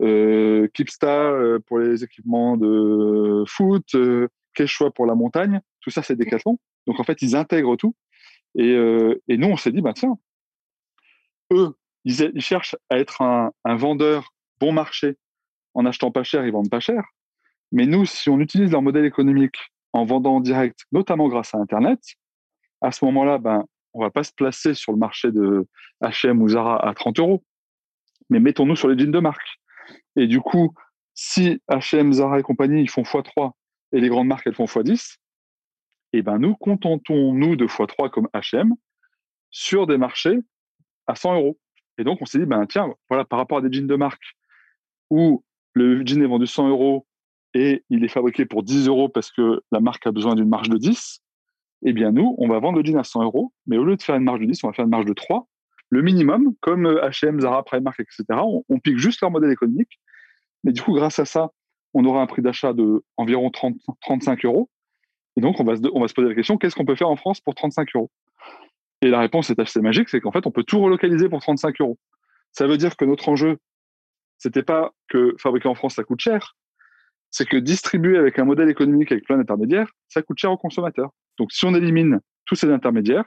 euh 0.00 0.68
Kipsta 0.74 1.30
euh, 1.30 1.58
pour 1.66 1.78
les 1.78 2.04
équipements 2.04 2.56
de 2.56 3.44
foot, 3.46 3.94
euh, 3.94 4.28
Quechua 4.54 4.90
pour 4.90 5.06
la 5.06 5.14
montagne. 5.14 5.60
Tout 5.82 5.90
ça, 5.90 6.02
c'est 6.02 6.16
Decathlon. 6.16 6.58
Donc, 6.86 6.98
en 7.00 7.04
fait, 7.04 7.20
ils 7.22 7.36
intègrent 7.36 7.76
tout. 7.76 7.94
Et, 8.54 8.74
et 9.28 9.36
nous, 9.36 9.48
on 9.48 9.56
s'est 9.56 9.72
dit, 9.72 9.80
bah, 9.80 9.92
tiens, 9.94 10.18
eux, 11.52 11.76
ils, 12.04 12.40
cherchent 12.40 12.76
à 12.90 12.98
être 12.98 13.22
un, 13.22 13.52
vendeur 13.64 14.32
bon 14.60 14.72
marché. 14.72 15.16
En 15.74 15.86
achetant 15.86 16.10
pas 16.10 16.22
cher, 16.22 16.44
ils 16.46 16.52
vendent 16.52 16.70
pas 16.70 16.80
cher. 16.80 17.02
Mais 17.70 17.86
nous, 17.86 18.04
si 18.04 18.28
on 18.28 18.40
utilise 18.40 18.70
leur 18.70 18.82
modèle 18.82 19.04
économique 19.04 19.56
en 19.92 20.04
vendant 20.04 20.36
en 20.36 20.40
direct, 20.40 20.80
notamment 20.90 21.28
grâce 21.28 21.54
à 21.54 21.58
Internet, 21.58 22.00
à 22.80 22.92
ce 22.92 23.04
moment-là, 23.06 23.38
ben, 23.38 23.64
on 23.94 24.00
va 24.00 24.10
pas 24.10 24.24
se 24.24 24.32
placer 24.32 24.74
sur 24.74 24.92
le 24.92 24.98
marché 24.98 25.30
de 25.30 25.66
H&M 26.02 26.42
ou 26.42 26.48
Zara 26.48 26.86
à 26.86 26.94
30 26.94 27.18
euros, 27.20 27.44
mais 28.28 28.40
mettons-nous 28.40 28.76
sur 28.76 28.88
les 28.88 28.98
jeans 28.98 29.10
de 29.10 29.18
marque. 29.18 29.60
Et 30.16 30.26
du 30.26 30.40
coup, 30.40 30.74
si 31.14 31.60
H&M, 31.70 32.12
Zara 32.12 32.40
et 32.40 32.42
compagnie 32.42 32.82
ils 32.82 32.90
font 32.90 33.02
x3 33.02 33.52
et 33.92 34.00
les 34.00 34.08
grandes 34.08 34.26
marques 34.26 34.46
elles 34.46 34.54
font 34.54 34.64
x10, 34.64 34.94
et 34.94 35.16
eh 36.12 36.22
ben 36.22 36.38
nous 36.38 36.54
contentons-nous 36.54 37.56
de 37.56 37.66
x3 37.66 38.10
comme 38.10 38.28
H&M 38.34 38.74
sur 39.50 39.86
des 39.86 39.98
marchés 39.98 40.38
à 41.06 41.14
100 41.14 41.34
euros. 41.34 41.58
Et 41.98 42.04
donc 42.04 42.20
on 42.20 42.26
s'est 42.26 42.38
dit 42.38 42.46
ben 42.46 42.66
tiens 42.66 42.92
voilà 43.08 43.24
par 43.24 43.38
rapport 43.38 43.58
à 43.58 43.60
des 43.62 43.72
jeans 43.72 43.86
de 43.86 43.96
marque 43.96 44.36
où 45.10 45.44
le 45.74 46.04
jean 46.06 46.22
est 46.22 46.26
vendu 46.26 46.46
100 46.46 46.68
euros 46.68 47.06
et 47.54 47.84
il 47.90 48.04
est 48.04 48.08
fabriqué 48.08 48.46
pour 48.46 48.62
10 48.62 48.88
euros 48.88 49.08
parce 49.08 49.30
que 49.30 49.62
la 49.70 49.80
marque 49.80 50.06
a 50.06 50.12
besoin 50.12 50.34
d'une 50.34 50.48
marge 50.48 50.68
de 50.68 50.78
10, 50.78 51.22
eh 51.84 51.92
bien 51.92 52.12
nous, 52.12 52.34
on 52.38 52.48
va 52.48 52.58
vendre 52.60 52.78
le 52.78 52.84
jean 52.84 52.98
à 52.98 53.04
100 53.04 53.24
euros, 53.24 53.52
mais 53.66 53.76
au 53.76 53.84
lieu 53.84 53.96
de 53.96 54.02
faire 54.02 54.16
une 54.16 54.24
marge 54.24 54.40
de 54.40 54.46
10, 54.46 54.64
on 54.64 54.68
va 54.68 54.72
faire 54.72 54.84
une 54.84 54.90
marge 54.90 55.04
de 55.04 55.12
3, 55.12 55.46
le 55.90 56.00
minimum, 56.00 56.54
comme 56.60 56.86
H&M, 56.86 57.40
Zara, 57.40 57.62
Primark, 57.64 58.00
etc. 58.00 58.24
On, 58.68 58.78
pique 58.78 58.96
juste 58.96 59.20
leur 59.20 59.30
modèle 59.30 59.52
économique, 59.52 60.00
mais 60.64 60.72
du 60.72 60.80
coup, 60.80 60.94
grâce 60.94 61.18
à 61.18 61.26
ça, 61.26 61.50
on 61.92 62.04
aura 62.06 62.22
un 62.22 62.26
prix 62.26 62.40
d'achat 62.40 62.72
de 62.72 63.04
environ 63.18 63.50
30, 63.50 63.76
35 64.00 64.46
euros. 64.46 64.70
Et 65.36 65.40
donc, 65.40 65.60
on 65.60 65.64
va, 65.64 65.76
se, 65.76 66.14
poser 66.14 66.28
la 66.28 66.34
question, 66.34 66.58
qu'est-ce 66.58 66.74
qu'on 66.74 66.84
peut 66.84 66.94
faire 66.94 67.08
en 67.08 67.16
France 67.16 67.40
pour 67.40 67.54
35 67.54 67.88
euros? 67.94 68.10
Et 69.00 69.08
la 69.08 69.20
réponse 69.20 69.50
est 69.50 69.58
assez 69.58 69.80
magique, 69.80 70.08
c'est 70.08 70.20
qu'en 70.20 70.32
fait, 70.32 70.46
on 70.46 70.50
peut 70.50 70.64
tout 70.64 70.80
relocaliser 70.80 71.28
pour 71.28 71.40
35 71.40 71.80
euros. 71.80 71.98
Ça 72.52 72.66
veut 72.66 72.76
dire 72.76 72.96
que 72.96 73.04
notre 73.04 73.28
enjeu, 73.28 73.58
c'était 74.38 74.62
pas 74.62 74.92
que 75.08 75.34
fabriquer 75.38 75.68
en 75.68 75.74
France, 75.74 75.94
ça 75.94 76.04
coûte 76.04 76.20
cher, 76.20 76.54
c'est 77.30 77.48
que 77.48 77.56
distribuer 77.56 78.18
avec 78.18 78.38
un 78.38 78.44
modèle 78.44 78.68
économique 78.68 79.10
avec 79.10 79.24
plein 79.24 79.38
d'intermédiaires, 79.38 79.90
ça 80.08 80.22
coûte 80.22 80.38
cher 80.38 80.52
aux 80.52 80.58
consommateurs. 80.58 81.10
Donc, 81.38 81.50
si 81.50 81.64
on 81.64 81.74
élimine 81.74 82.20
tous 82.44 82.54
ces 82.54 82.70
intermédiaires, 82.70 83.24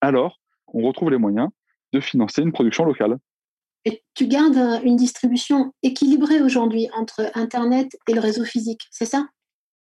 alors 0.00 0.40
on 0.68 0.82
retrouve 0.82 1.10
les 1.10 1.18
moyens 1.18 1.48
de 1.92 2.00
financer 2.00 2.42
une 2.42 2.52
production 2.52 2.84
locale. 2.84 3.16
Et 3.86 4.02
tu 4.14 4.26
gardes 4.26 4.82
une 4.84 4.96
distribution 4.96 5.72
équilibrée 5.82 6.40
aujourd'hui 6.40 6.88
entre 6.94 7.30
Internet 7.34 7.96
et 8.08 8.14
le 8.14 8.20
réseau 8.20 8.44
physique, 8.44 8.82
c'est 8.90 9.06
ça? 9.06 9.26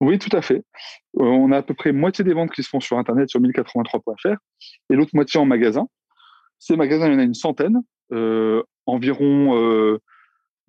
Oui, 0.01 0.17
tout 0.17 0.35
à 0.35 0.41
fait. 0.41 0.63
On 1.13 1.51
a 1.51 1.57
à 1.57 1.61
peu 1.61 1.75
près 1.75 1.91
moitié 1.91 2.23
des 2.23 2.33
ventes 2.33 2.51
qui 2.51 2.63
se 2.63 2.69
font 2.69 2.79
sur 2.79 2.97
Internet, 2.97 3.29
sur 3.29 3.39
1083.fr, 3.39 4.35
et 4.89 4.95
l'autre 4.95 5.11
moitié 5.13 5.39
en 5.39 5.45
magasin. 5.45 5.87
Ces 6.57 6.75
magasins, 6.75 7.07
il 7.07 7.13
y 7.13 7.15
en 7.15 7.19
a 7.19 7.23
une 7.23 7.35
centaine, 7.35 7.77
euh, 8.11 8.63
environ 8.87 9.55
euh, 9.57 9.99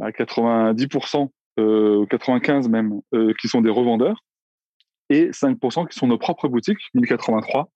90% 0.00 1.30
euh, 1.58 2.06
95 2.06 2.68
même, 2.68 3.00
euh, 3.14 3.32
qui 3.40 3.48
sont 3.48 3.62
des 3.62 3.70
revendeurs, 3.70 4.22
et 5.08 5.30
5% 5.30 5.88
qui 5.88 5.98
sont 5.98 6.06
nos 6.06 6.18
propres 6.18 6.48
boutiques, 6.48 6.80
1083, 6.94 7.70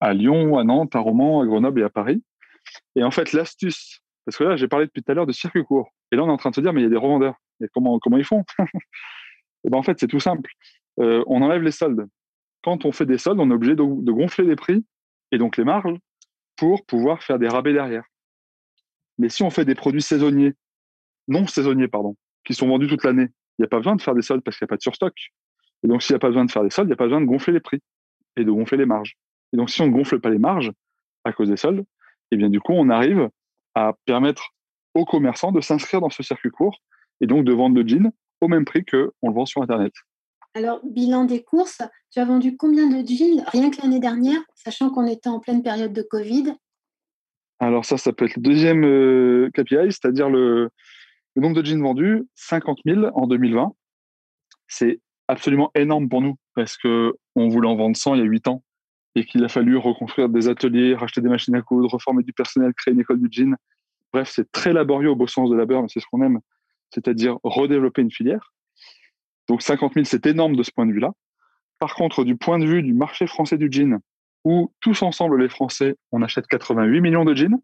à 0.00 0.14
Lyon, 0.14 0.56
à 0.56 0.62
Nantes, 0.62 0.94
à 0.94 1.00
Romans, 1.00 1.40
à 1.40 1.46
Grenoble 1.46 1.80
et 1.80 1.84
à 1.84 1.90
Paris. 1.90 2.22
Et 2.94 3.02
en 3.02 3.10
fait, 3.10 3.32
l'astuce, 3.32 4.00
parce 4.24 4.36
que 4.36 4.44
là, 4.44 4.56
j'ai 4.56 4.68
parlé 4.68 4.86
depuis 4.86 5.02
tout 5.02 5.10
à 5.10 5.14
l'heure 5.16 5.26
de 5.26 5.32
circuit 5.32 5.64
court, 5.64 5.90
et 6.12 6.16
là, 6.16 6.22
on 6.22 6.28
est 6.28 6.32
en 6.32 6.36
train 6.36 6.50
de 6.50 6.54
se 6.54 6.60
dire, 6.60 6.72
mais 6.72 6.80
il 6.80 6.84
y 6.84 6.86
a 6.86 6.90
des 6.90 6.96
revendeurs, 6.96 7.34
comment, 7.74 7.98
ils 8.16 8.24
font? 8.24 8.44
Et 9.64 9.70
ben, 9.70 9.78
En 9.78 9.82
fait, 9.82 9.98
c'est 9.98 10.08
tout 10.08 10.20
simple. 10.20 10.50
Euh, 11.00 11.24
on 11.26 11.42
enlève 11.42 11.62
les 11.62 11.70
soldes. 11.70 12.06
Quand 12.62 12.84
on 12.84 12.92
fait 12.92 13.06
des 13.06 13.18
soldes, 13.18 13.40
on 13.40 13.50
est 13.50 13.54
obligé 13.54 13.74
de, 13.74 13.82
de 13.82 14.12
gonfler 14.12 14.44
les 14.44 14.56
prix, 14.56 14.84
et 15.32 15.38
donc 15.38 15.56
les 15.56 15.64
marges, 15.64 15.96
pour 16.56 16.84
pouvoir 16.86 17.22
faire 17.22 17.38
des 17.38 17.48
rabais 17.48 17.72
derrière. 17.72 18.04
Mais 19.18 19.28
si 19.28 19.42
on 19.42 19.50
fait 19.50 19.64
des 19.64 19.74
produits 19.74 20.02
saisonniers, 20.02 20.54
non 21.28 21.46
saisonniers, 21.46 21.88
pardon, 21.88 22.16
qui 22.44 22.54
sont 22.54 22.68
vendus 22.68 22.86
toute 22.86 23.04
l'année. 23.04 23.28
Il 23.58 23.62
n'y 23.62 23.64
a 23.66 23.68
pas 23.68 23.78
besoin 23.78 23.96
de 23.96 24.02
faire 24.02 24.14
des 24.14 24.22
soldes 24.22 24.42
parce 24.42 24.56
qu'il 24.56 24.64
n'y 24.64 24.68
a 24.68 24.72
pas 24.72 24.76
de 24.76 24.82
surstock. 24.82 25.14
Et 25.84 25.88
donc, 25.88 26.02
s'il 26.02 26.14
n'y 26.14 26.16
a 26.16 26.20
pas 26.20 26.28
besoin 26.28 26.44
de 26.44 26.50
faire 26.50 26.62
des 26.62 26.70
soldes, 26.70 26.88
il 26.88 26.90
n'y 26.90 26.94
a 26.94 26.96
pas 26.96 27.04
besoin 27.04 27.20
de 27.20 27.26
gonfler 27.26 27.52
les 27.52 27.60
prix 27.60 27.80
et 28.36 28.44
de 28.44 28.50
gonfler 28.50 28.78
les 28.78 28.86
marges. 28.86 29.16
Et 29.52 29.56
donc, 29.56 29.70
si 29.70 29.82
on 29.82 29.86
ne 29.86 29.92
gonfle 29.92 30.20
pas 30.20 30.30
les 30.30 30.38
marges 30.38 30.72
à 31.24 31.32
cause 31.32 31.48
des 31.48 31.56
soldes, 31.56 31.84
eh 32.30 32.36
bien, 32.36 32.48
du 32.48 32.60
coup, 32.60 32.72
on 32.72 32.88
arrive 32.88 33.28
à 33.74 33.94
permettre 34.06 34.54
aux 34.94 35.04
commerçants 35.04 35.52
de 35.52 35.60
s'inscrire 35.60 36.00
dans 36.00 36.10
ce 36.10 36.22
circuit 36.22 36.50
court 36.50 36.78
et 37.20 37.26
donc 37.26 37.44
de 37.44 37.52
vendre 37.52 37.76
le 37.76 37.86
jean 37.86 38.12
au 38.40 38.48
même 38.48 38.64
prix 38.64 38.84
qu'on 38.84 39.28
le 39.28 39.34
vend 39.34 39.46
sur 39.46 39.62
Internet. 39.62 39.92
Alors, 40.54 40.80
bilan 40.84 41.24
des 41.24 41.42
courses, 41.42 41.80
tu 42.10 42.18
as 42.18 42.24
vendu 42.26 42.56
combien 42.56 42.86
de 42.86 43.06
jeans 43.06 43.42
rien 43.46 43.70
que 43.70 43.80
l'année 43.80 44.00
dernière, 44.00 44.40
sachant 44.54 44.90
qu'on 44.90 45.06
était 45.06 45.30
en 45.30 45.40
pleine 45.40 45.62
période 45.62 45.94
de 45.94 46.02
Covid? 46.02 46.54
Alors 47.58 47.84
ça, 47.84 47.96
ça 47.96 48.12
peut 48.12 48.26
être 48.26 48.36
le 48.36 48.42
deuxième 48.42 48.84
euh, 48.84 49.48
KPI, 49.54 49.92
c'est-à-dire 49.92 50.28
le, 50.28 50.68
nombre 51.36 51.62
de 51.62 51.64
jeans 51.64 51.80
vendus, 51.80 52.26
50 52.34 52.80
000 52.84 53.06
en 53.14 53.26
2020. 53.26 53.72
C'est 54.66 55.00
absolument 55.28 55.70
énorme 55.74 56.08
pour 56.08 56.20
nous 56.20 56.36
parce 56.54 56.76
qu'on 56.76 57.48
voulait 57.48 57.68
en 57.68 57.76
vendre 57.76 57.96
100 57.96 58.16
il 58.16 58.18
y 58.18 58.22
a 58.22 58.26
8 58.26 58.48
ans 58.48 58.62
et 59.14 59.24
qu'il 59.24 59.44
a 59.44 59.48
fallu 59.48 59.76
reconstruire 59.76 60.28
des 60.28 60.48
ateliers, 60.48 60.94
racheter 60.94 61.20
des 61.20 61.28
machines 61.28 61.54
à 61.54 61.62
coudre, 61.62 61.88
reformer 61.88 62.22
du 62.22 62.32
personnel, 62.32 62.74
créer 62.74 62.92
une 62.92 63.00
école 63.00 63.20
du 63.20 63.28
jean. 63.30 63.56
Bref, 64.12 64.30
c'est 64.34 64.50
très 64.52 64.72
laborieux 64.72 65.10
au 65.10 65.16
beau 65.16 65.26
sens 65.26 65.48
de 65.48 65.56
labeur, 65.56 65.82
mais 65.82 65.88
c'est 65.88 66.00
ce 66.00 66.06
qu'on 66.10 66.22
aime, 66.22 66.40
c'est-à-dire 66.90 67.38
redévelopper 67.42 68.02
une 68.02 68.10
filière. 68.10 68.51
Donc 69.48 69.62
50 69.62 69.94
000, 69.94 70.04
c'est 70.04 70.26
énorme 70.26 70.56
de 70.56 70.62
ce 70.62 70.70
point 70.70 70.86
de 70.86 70.92
vue-là. 70.92 71.12
Par 71.78 71.94
contre, 71.94 72.24
du 72.24 72.36
point 72.36 72.58
de 72.58 72.66
vue 72.66 72.82
du 72.82 72.94
marché 72.94 73.26
français 73.26 73.58
du 73.58 73.68
jean, 73.70 73.98
où 74.44 74.72
tous 74.80 75.02
ensemble, 75.02 75.40
les 75.40 75.48
Français, 75.48 75.96
on 76.10 76.22
achète 76.22 76.46
88 76.46 77.00
millions 77.00 77.24
de 77.24 77.34
jeans, 77.34 77.60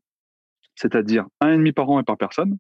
c'est-à-dire 0.75 1.27
un 1.41 1.53
et 1.53 1.57
demi 1.57 1.73
par 1.73 1.89
an 1.91 2.01
et 2.01 2.05
par 2.05 2.17
personne, 2.17 2.59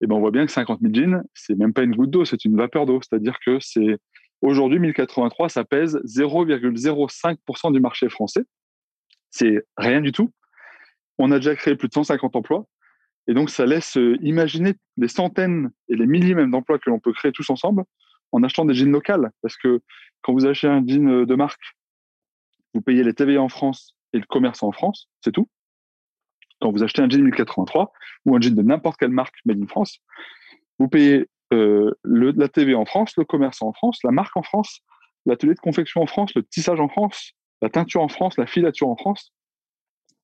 et 0.00 0.06
ben 0.06 0.16
on 0.16 0.20
voit 0.20 0.30
bien 0.30 0.46
que 0.46 0.52
50 0.52 0.80
000 0.80 0.94
jeans, 0.94 1.22
c'est 1.34 1.54
même 1.54 1.72
pas 1.72 1.82
une 1.82 1.94
goutte 1.94 2.10
d'eau, 2.10 2.24
c'est 2.24 2.44
une 2.44 2.56
vapeur 2.56 2.86
d'eau. 2.86 3.00
C'est-à-dire 3.02 3.38
que 3.44 3.58
c'est 3.60 3.98
aujourd'hui 4.40 4.78
1083, 4.78 5.50
ça 5.50 5.64
pèse 5.64 5.96
0,05% 6.04 7.72
du 7.72 7.80
marché 7.80 8.08
français. 8.08 8.44
C'est 9.30 9.62
rien 9.76 10.00
du 10.00 10.12
tout. 10.12 10.30
On 11.18 11.30
a 11.30 11.36
déjà 11.36 11.54
créé 11.54 11.76
plus 11.76 11.88
de 11.88 11.92
150 11.92 12.34
emplois. 12.34 12.66
Et 13.26 13.34
donc, 13.34 13.50
ça 13.50 13.66
laisse 13.66 13.98
euh, 13.98 14.16
imaginer 14.22 14.74
des 14.96 15.08
centaines 15.08 15.70
et 15.88 15.96
des 15.96 16.06
milliers 16.06 16.34
même 16.34 16.50
d'emplois 16.50 16.78
que 16.78 16.88
l'on 16.88 16.98
peut 16.98 17.12
créer 17.12 17.32
tous 17.32 17.48
ensemble 17.50 17.84
en 18.32 18.42
achetant 18.42 18.64
des 18.64 18.74
jeans 18.74 18.90
locales. 18.90 19.30
Parce 19.42 19.56
que 19.56 19.80
quand 20.22 20.32
vous 20.32 20.46
achetez 20.46 20.68
un 20.68 20.82
jean 20.86 21.08
euh, 21.08 21.26
de 21.26 21.34
marque, 21.34 21.76
vous 22.74 22.82
payez 22.82 23.02
les 23.02 23.14
TVA 23.14 23.40
en 23.40 23.48
France 23.48 23.96
et 24.12 24.18
le 24.18 24.26
commerce 24.26 24.62
en 24.62 24.72
France, 24.72 25.08
c'est 25.20 25.32
tout 25.32 25.48
quand 26.60 26.70
vous 26.70 26.82
achetez 26.82 27.02
un 27.02 27.08
jean 27.08 27.22
1083 27.22 27.92
ou 28.26 28.36
un 28.36 28.40
jean 28.40 28.54
de 28.54 28.62
n'importe 28.62 28.98
quelle 28.98 29.10
marque 29.10 29.34
made 29.44 29.60
in 29.60 29.66
France, 29.66 29.98
vous 30.78 30.88
payez 30.88 31.28
euh, 31.52 31.92
la 32.04 32.48
TV 32.48 32.74
en 32.74 32.84
France, 32.84 33.16
le 33.16 33.24
commerce 33.24 33.62
en 33.62 33.72
France, 33.72 33.98
la 34.04 34.12
marque 34.12 34.36
en 34.36 34.42
France, 34.42 34.80
l'atelier 35.26 35.54
de 35.54 35.60
confection 35.60 36.02
en 36.02 36.06
France, 36.06 36.32
le 36.34 36.42
tissage 36.42 36.80
en 36.80 36.88
France, 36.88 37.32
la 37.60 37.70
teinture 37.70 38.02
en 38.02 38.08
France, 38.08 38.36
la 38.38 38.46
filature 38.46 38.88
en 38.88 38.96
France. 38.96 39.32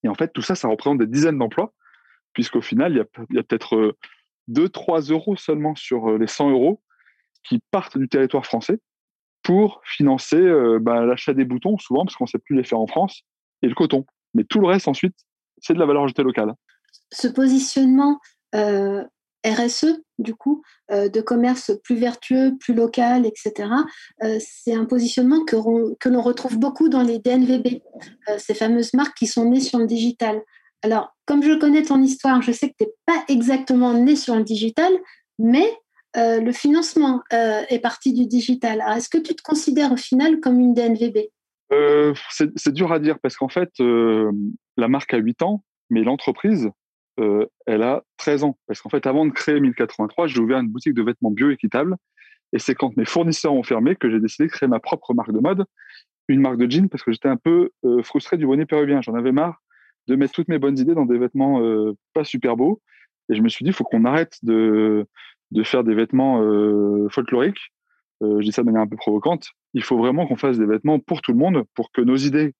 Et 0.04 0.08
en 0.08 0.14
fait, 0.14 0.32
tout 0.32 0.42
ça, 0.42 0.54
ça 0.54 0.68
représente 0.68 0.98
des 0.98 1.06
dizaines 1.06 1.38
d'emplois, 1.38 1.72
puisqu'au 2.32 2.60
final, 2.60 2.92
il 2.92 2.98
y 3.34 3.38
a, 3.38 3.42
peut-être 3.42 3.96
2-3 4.48 5.10
euh, 5.10 5.14
euros 5.14 5.36
seulement 5.36 5.75
sur 5.75 6.16
les 6.16 6.26
100 6.26 6.50
euros 6.50 6.82
qui 7.49 7.61
partent 7.71 7.99
du 7.99 8.09
territoire 8.09 8.45
français 8.45 8.79
pour 9.43 9.81
financer 9.85 10.41
bah, 10.81 11.05
l'achat 11.05 11.33
des 11.33 11.45
boutons, 11.45 11.79
souvent, 11.79 12.05
parce 12.05 12.17
qu'on 12.17 12.25
ne 12.25 12.29
sait 12.29 12.38
plus 12.38 12.57
les 12.57 12.65
faire 12.65 12.81
en 12.81 12.87
France, 12.87 13.23
et 13.62 13.69
le 13.69 13.75
coton. 13.75 14.05
Mais 14.35 14.45
tout 14.45 14.61
le 14.61 14.67
reste, 14.67 14.88
ensuite, 14.88 15.15
c'est 15.59 15.75
de 15.75 15.79
la 15.79 15.87
valeur 15.87 16.05
ajoutée 16.05 16.23
locale. 16.23 16.55
Ce 17.12 17.29
positionnement 17.29 18.19
euh, 18.55 19.05
RSE, 19.45 20.03
du 20.19 20.35
coup, 20.35 20.62
euh, 20.91 21.09
de 21.09 21.21
commerce 21.21 21.73
plus 21.85 21.97
vertueux, 21.97 22.57
plus 22.59 22.75
local, 22.75 23.26
etc., 23.26 23.71
euh, 24.23 24.38
c'est 24.41 24.75
un 24.75 24.85
positionnement 24.85 25.45
que, 25.45 25.57
que 25.97 26.09
l'on 26.09 26.23
retrouve 26.23 26.59
beaucoup 26.59 26.88
dans 26.88 27.03
les 27.03 27.19
DNVB, 27.19 27.81
ces 28.38 28.55
fameuses 28.55 28.95
marques 28.95 29.17
qui 29.17 29.26
sont 29.26 29.49
nées 29.49 29.61
sur 29.61 29.79
le 29.79 29.87
digital. 29.87 30.43
Alors, 30.83 31.17
comme 31.26 31.43
je 31.43 31.59
connais 31.59 31.83
ton 31.83 32.03
histoire, 32.03 32.43
je 32.43 32.53
sais 32.53 32.71
que 32.71 32.75
tu 32.79 32.85
n'es 32.85 32.93
pas 33.07 33.25
exactement 33.29 33.95
né 33.95 34.17
sur 34.17 34.37
le 34.37 34.43
digital, 34.43 34.93
mais 35.38 35.67
le 36.16 36.52
financement 36.52 37.23
est 37.30 37.80
parti 37.80 38.12
du 38.12 38.26
digital. 38.26 38.82
est-ce 38.96 39.08
que 39.08 39.18
tu 39.18 39.35
te 39.35 39.42
considères 39.42 39.92
au 39.92 39.96
final 39.96 40.40
comme 40.40 40.58
une 40.58 40.75
DNVB 40.75 41.28
euh, 41.73 42.14
c'est 42.28 42.73
dur 42.73 42.92
à 42.92 42.99
dire 42.99 43.18
parce 43.18 43.37
qu'en 43.37 43.49
fait, 43.49 43.70
euh, 43.80 44.30
la 44.76 44.88
marque 44.88 45.12
a 45.14 45.18
8 45.18 45.42
ans, 45.42 45.64
mais 45.90 46.02
l'entreprise, 46.02 46.70
euh, 47.18 47.46
elle 47.66 47.82
a 47.82 48.04
13 48.18 48.44
ans. 48.44 48.58
Parce 48.66 48.80
qu'en 48.80 48.88
fait, 48.88 49.06
avant 49.06 49.26
de 49.26 49.32
créer 49.32 49.61
1083, 49.61 50.26
j'ai 50.28 50.40
ouvert 50.40 50.58
une 50.58 50.68
boutique 50.68 50.94
de 50.94 51.02
vêtements 51.02 51.30
bio-équitables. 51.30 51.96
Et 52.52 52.58
c'est 52.58 52.75
quand 52.75 52.96
mes 52.96 53.04
fournisseurs 53.04 53.52
ont 53.52 53.62
fermé 53.62 53.96
que 53.96 54.11
j'ai 54.11 54.20
décidé 54.20 54.46
de 54.46 54.52
créer 54.52 54.68
ma 54.68 54.80
propre 54.80 55.14
marque 55.14 55.32
de 55.32 55.40
mode, 55.40 55.64
une 56.28 56.40
marque 56.40 56.58
de 56.58 56.70
jeans, 56.70 56.88
parce 56.88 57.02
que 57.02 57.12
j'étais 57.12 57.28
un 57.28 57.37
peu 57.37 57.70
frustré 58.04 58.37
du 58.37 58.46
bonnet 58.46 58.66
péruvien. 58.66 59.00
J'en 59.02 59.14
avais 59.14 59.32
marre 59.32 59.61
de 60.06 60.14
mettre 60.14 60.32
toutes 60.32 60.49
mes 60.49 60.58
bonnes 60.58 60.78
idées 60.78 60.94
dans 60.94 61.06
des 61.06 61.18
vêtements 61.18 61.61
pas 62.14 62.25
super 62.25 62.56
beaux. 62.56 62.80
Et 63.28 63.35
je 63.35 63.42
me 63.42 63.49
suis 63.49 63.64
dit, 63.64 63.70
il 63.70 63.75
faut 63.75 63.82
qu'on 63.82 64.04
arrête 64.04 64.38
de, 64.44 65.06
de 65.53 65.62
faire 65.62 65.85
des 65.85 65.95
vêtements 65.95 66.41
folkloriques. 67.11 67.73
je 68.21 68.43
dis 68.43 68.53
ça 68.53 68.62
de 68.62 68.67
manière 68.67 68.83
un 68.83 68.87
peu 68.87 68.97
provocante 68.97 69.53
il 69.76 69.83
faut 69.83 69.99
vraiment 69.99 70.26
qu'on 70.26 70.37
fasse 70.37 70.59
des 70.59 70.65
vêtements 70.65 70.99
pour 70.99 71.21
tout 71.21 71.33
le 71.33 71.38
monde, 71.38 71.65
pour 71.75 71.93
que 71.93 72.00
nos 72.00 72.17
idées 72.17 72.55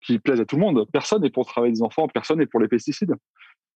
qui 0.00 0.18
plaisent 0.18 0.40
à 0.40 0.46
tout 0.46 0.56
le 0.56 0.62
monde, 0.62 0.86
personne 0.90 1.20
n'est 1.20 1.30
pour 1.30 1.44
travailler 1.44 1.74
des 1.74 1.82
enfants, 1.82 2.08
personne 2.08 2.38
n'est 2.38 2.46
pour 2.46 2.58
les 2.58 2.68
pesticides. 2.68 3.14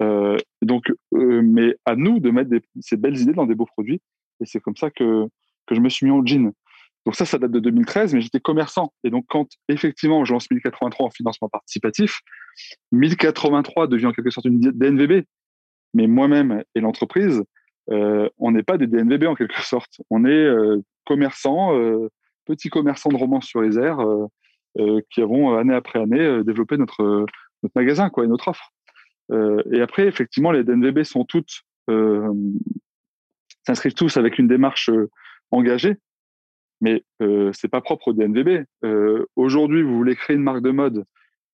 Euh, 0.00 0.38
donc, 0.62 0.90
euh, 1.12 1.42
mais 1.42 1.76
à 1.84 1.96
nous 1.96 2.18
de 2.18 2.30
mettre 2.30 2.50
ces 2.80 2.96
belles 2.96 3.18
idées 3.18 3.34
dans 3.34 3.44
des 3.44 3.54
beaux 3.54 3.66
produits. 3.66 4.00
Et 4.40 4.46
c'est 4.46 4.58
comme 4.58 4.74
ça 4.74 4.90
que, 4.90 5.26
que 5.66 5.74
je 5.74 5.80
me 5.80 5.90
suis 5.90 6.06
mis 6.06 6.12
en 6.12 6.24
jean. 6.24 6.52
Donc 7.04 7.14
ça, 7.14 7.26
ça 7.26 7.36
date 7.36 7.50
de 7.50 7.58
2013, 7.58 8.14
mais 8.14 8.22
j'étais 8.22 8.40
commerçant. 8.40 8.94
Et 9.04 9.10
donc 9.10 9.26
quand 9.28 9.48
effectivement 9.68 10.24
je 10.24 10.32
lance 10.32 10.50
1083 10.50 11.08
en 11.08 11.10
financement 11.10 11.50
participatif, 11.50 12.20
1083 12.92 13.86
devient 13.86 14.06
en 14.06 14.12
quelque 14.12 14.30
sorte 14.30 14.46
une 14.46 14.60
DNVB. 14.60 15.26
Mais 15.92 16.06
moi-même 16.06 16.64
et 16.74 16.80
l'entreprise, 16.80 17.40
euh, 17.40 17.44
on 17.88 18.50
n'est 18.50 18.62
pas 18.62 18.78
des 18.78 18.86
DNVB 18.86 19.24
en 19.24 19.34
quelque 19.34 19.60
sorte. 19.62 20.00
On 20.10 20.24
est 20.24 20.48
commerçant, 21.04 21.72
petits 22.46 22.70
commerçants 22.70 23.10
de 23.10 23.16
romans 23.16 23.40
sur 23.40 23.60
les 23.60 23.78
airs 23.78 24.00
euh, 24.00 24.26
euh, 24.78 25.00
qui 25.10 25.20
avons 25.20 25.56
année 25.56 25.74
après 25.74 26.00
année 26.00 26.20
euh, 26.20 26.44
développé 26.44 26.76
notre, 26.76 27.26
magasin 27.74 28.10
quoi, 28.10 28.24
et 28.24 28.26
notre 28.28 28.48
offre. 28.48 28.72
et 29.72 29.80
après, 29.80 30.06
effectivement, 30.06 30.50
les 30.50 30.64
DNVB 30.64 31.04
sont 31.04 31.24
toutes 31.24 31.62
s'inscrivent 33.64 33.94
tous 33.94 34.16
avec 34.16 34.38
une 34.38 34.48
démarche 34.48 34.90
engagée, 35.52 35.96
mais 36.80 37.04
euh, 37.22 37.52
c'est 37.52 37.68
pas 37.68 37.80
propre 37.80 38.08
au 38.08 38.12
DNVB. 38.12 38.64
Aujourd'hui, 39.36 39.82
vous 39.82 39.96
voulez 39.96 40.16
créer 40.16 40.36
une 40.36 40.42
marque 40.42 40.62
de 40.62 40.70
mode, 40.70 41.04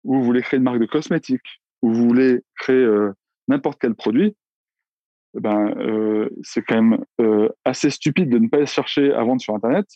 ou 0.04 0.14
vous 0.14 0.22
voulez 0.22 0.40
créer 0.40 0.56
une 0.56 0.64
marque 0.64 0.78
de 0.78 0.86
cosmétiques, 0.86 1.60
ou 1.82 1.92
vous 1.92 2.08
voulez 2.08 2.40
créer 2.56 2.88
n'importe 3.48 3.78
quel 3.80 3.94
produit, 3.94 4.34
eh 5.36 5.40
ben, 5.40 6.28
c'est 6.42 6.62
quand 6.62 6.82
même 6.82 7.04
assez 7.64 7.90
stupide 7.90 8.30
de 8.30 8.38
ne 8.38 8.48
pas 8.48 8.64
chercher 8.66 9.12
à 9.12 9.22
vendre 9.22 9.40
sur 9.40 9.54
Internet 9.54 9.86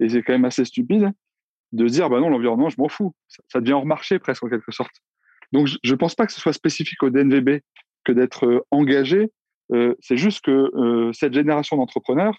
et 0.00 0.08
c'est 0.08 0.22
quand 0.22 0.32
même 0.32 0.44
assez 0.44 0.64
stupide 0.64 1.12
de 1.72 1.86
dire, 1.86 2.10
bah 2.10 2.20
non, 2.20 2.28
l'environnement, 2.28 2.68
je 2.68 2.76
m'en 2.78 2.88
fous. 2.88 3.14
Ça, 3.48 3.60
devient 3.60 3.72
hors 3.72 3.86
marché 3.86 4.18
presque 4.18 4.44
en 4.44 4.48
quelque 4.48 4.72
sorte. 4.72 4.92
Donc, 5.52 5.68
je 5.82 5.90
ne 5.90 5.96
pense 5.96 6.14
pas 6.14 6.26
que 6.26 6.32
ce 6.32 6.40
soit 6.40 6.52
spécifique 6.52 7.02
au 7.02 7.10
DNVB 7.10 7.60
que 8.04 8.12
d'être 8.12 8.46
euh, 8.46 8.60
engagé. 8.70 9.30
Euh, 9.72 9.94
c'est 10.00 10.16
juste 10.16 10.44
que 10.44 10.50
euh, 10.50 11.12
cette 11.12 11.32
génération 11.32 11.76
d'entrepreneurs, 11.76 12.36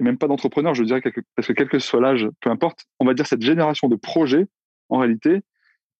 et 0.00 0.04
même 0.04 0.18
pas 0.18 0.26
d'entrepreneurs, 0.26 0.74
je 0.74 0.84
dirais, 0.84 1.00
parce 1.36 1.48
que 1.48 1.52
quel 1.52 1.68
que 1.68 1.78
soit 1.78 2.00
l'âge, 2.00 2.28
peu 2.40 2.50
importe, 2.50 2.84
on 2.98 3.06
va 3.06 3.14
dire 3.14 3.26
cette 3.26 3.42
génération 3.42 3.88
de 3.88 3.96
projets, 3.96 4.46
en 4.88 4.98
réalité, 4.98 5.40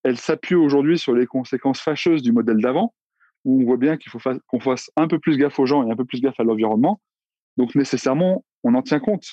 elle 0.02 0.18
s'appuie 0.18 0.54
aujourd'hui 0.54 0.98
sur 0.98 1.14
les 1.14 1.26
conséquences 1.26 1.80
fâcheuses 1.80 2.22
du 2.22 2.32
modèle 2.32 2.58
d'avant, 2.58 2.94
où 3.44 3.62
on 3.62 3.64
voit 3.64 3.76
bien 3.76 3.96
qu'il 3.96 4.10
faut 4.10 4.18
qu'on 4.46 4.60
fasse 4.60 4.90
un 4.96 5.08
peu 5.08 5.18
plus 5.18 5.36
gaffe 5.36 5.58
aux 5.58 5.66
gens 5.66 5.86
et 5.86 5.90
un 5.90 5.96
peu 5.96 6.04
plus 6.04 6.20
gaffe 6.20 6.38
à 6.38 6.44
l'environnement. 6.44 7.00
Donc 7.56 7.74
nécessairement, 7.74 8.44
on 8.62 8.74
en 8.74 8.82
tient 8.82 9.00
compte. 9.00 9.26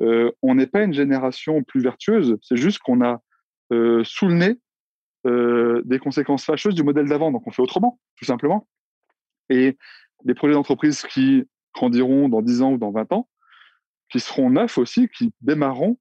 Euh, 0.00 0.30
on 0.42 0.54
n'est 0.54 0.66
pas 0.66 0.82
une 0.82 0.92
génération 0.92 1.62
plus 1.62 1.80
vertueuse, 1.80 2.36
c'est 2.42 2.56
juste 2.56 2.80
qu'on 2.80 3.02
a 3.02 3.22
euh, 3.72 4.04
sous 4.04 4.26
le 4.26 4.34
nez 4.34 4.60
euh, 5.26 5.82
des 5.84 5.98
conséquences 5.98 6.44
fâcheuses 6.44 6.74
du 6.74 6.82
modèle 6.82 7.08
d'avant, 7.08 7.32
donc 7.32 7.46
on 7.46 7.50
fait 7.50 7.62
autrement, 7.62 7.98
tout 8.16 8.26
simplement. 8.26 8.68
Et 9.48 9.78
des 10.24 10.34
projets 10.34 10.54
d'entreprise 10.54 11.02
qui 11.02 11.44
grandiront 11.74 12.28
dans 12.28 12.42
10 12.42 12.62
ans 12.62 12.72
ou 12.72 12.78
dans 12.78 12.90
20 12.90 13.12
ans, 13.12 13.28
qui 14.10 14.20
seront 14.20 14.50
neufs 14.50 14.78
aussi, 14.78 15.08
qui 15.08 15.32
démarreront, 15.40 15.98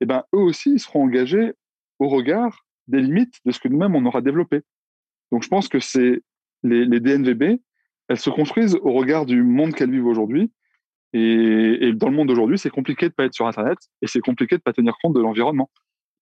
eh 0.00 0.06
ben, 0.06 0.24
eux 0.34 0.40
aussi, 0.40 0.72
ils 0.72 0.80
seront 0.80 1.04
engagés 1.04 1.54
au 1.98 2.08
regard 2.08 2.66
des 2.88 3.00
limites 3.00 3.38
de 3.44 3.52
ce 3.52 3.60
que 3.60 3.68
nous-mêmes, 3.68 3.94
on 3.94 4.04
aura 4.04 4.20
développé. 4.20 4.62
Donc 5.30 5.42
je 5.42 5.48
pense 5.48 5.68
que 5.68 5.80
c'est 5.80 6.22
les, 6.62 6.84
les 6.84 7.00
DNVB, 7.00 7.60
elles 8.08 8.18
se 8.18 8.30
construisent 8.30 8.76
au 8.82 8.92
regard 8.92 9.26
du 9.26 9.42
monde 9.42 9.74
qu'elles 9.74 9.90
vivent 9.90 10.06
aujourd'hui 10.06 10.50
et, 11.12 11.92
dans 11.94 12.08
le 12.08 12.16
monde 12.16 12.28
d'aujourd'hui, 12.28 12.58
c'est 12.58 12.70
compliqué 12.70 13.08
de 13.08 13.14
pas 13.14 13.24
être 13.24 13.34
sur 13.34 13.46
Internet 13.46 13.78
et 14.00 14.06
c'est 14.06 14.20
compliqué 14.20 14.56
de 14.56 14.62
pas 14.62 14.72
tenir 14.72 14.94
compte 15.02 15.14
de 15.14 15.20
l'environnement. 15.20 15.70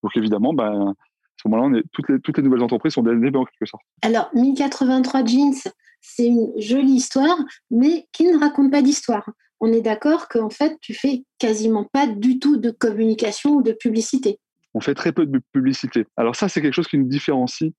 Donc 0.02 0.16
évidemment, 0.16 0.52
ben, 0.52 0.88
à 0.90 0.94
ce 1.42 1.49
moment-là, 1.49 1.80
toutes, 1.92 2.09
les, 2.09 2.20
toutes 2.20 2.38
les 2.38 2.42
nouvelles 2.42 2.62
entreprises 2.62 2.94
sont 2.94 3.02
des 3.02 3.11
en 3.12 3.44
quelque 3.44 3.66
sorte. 3.66 3.82
Alors, 4.02 4.30
1083 4.35 5.25
Jeans, 5.25 5.73
c'est 6.00 6.26
une 6.26 6.52
jolie 6.56 6.94
histoire, 6.94 7.37
mais 7.70 8.06
qui 8.12 8.26
ne 8.26 8.38
raconte 8.38 8.70
pas 8.70 8.82
d'histoire. 8.82 9.30
On 9.61 9.73
est 9.73 9.82
d'accord 9.82 10.28
qu'en 10.28 10.50
fait, 10.50 10.78
tu 10.80 10.94
fais 10.94 11.23
quasiment 11.38 11.85
pas 11.92 12.06
du 12.06 12.38
tout 12.38 12.56
de 12.56 12.70
communication 12.70 13.56
ou 13.56 13.62
de 13.62 13.73
publicité. 13.73 14.38
On 14.73 14.80
fait 14.80 14.94
très 14.94 15.12
peu 15.12 15.26
de 15.26 15.40
publicité. 15.52 16.06
Alors 16.16 16.35
ça, 16.35 16.49
c'est 16.49 16.62
quelque 16.62 16.75
chose 16.75 16.88
qui 16.88 16.99
nous 16.99 17.09
différencie 17.09 17.73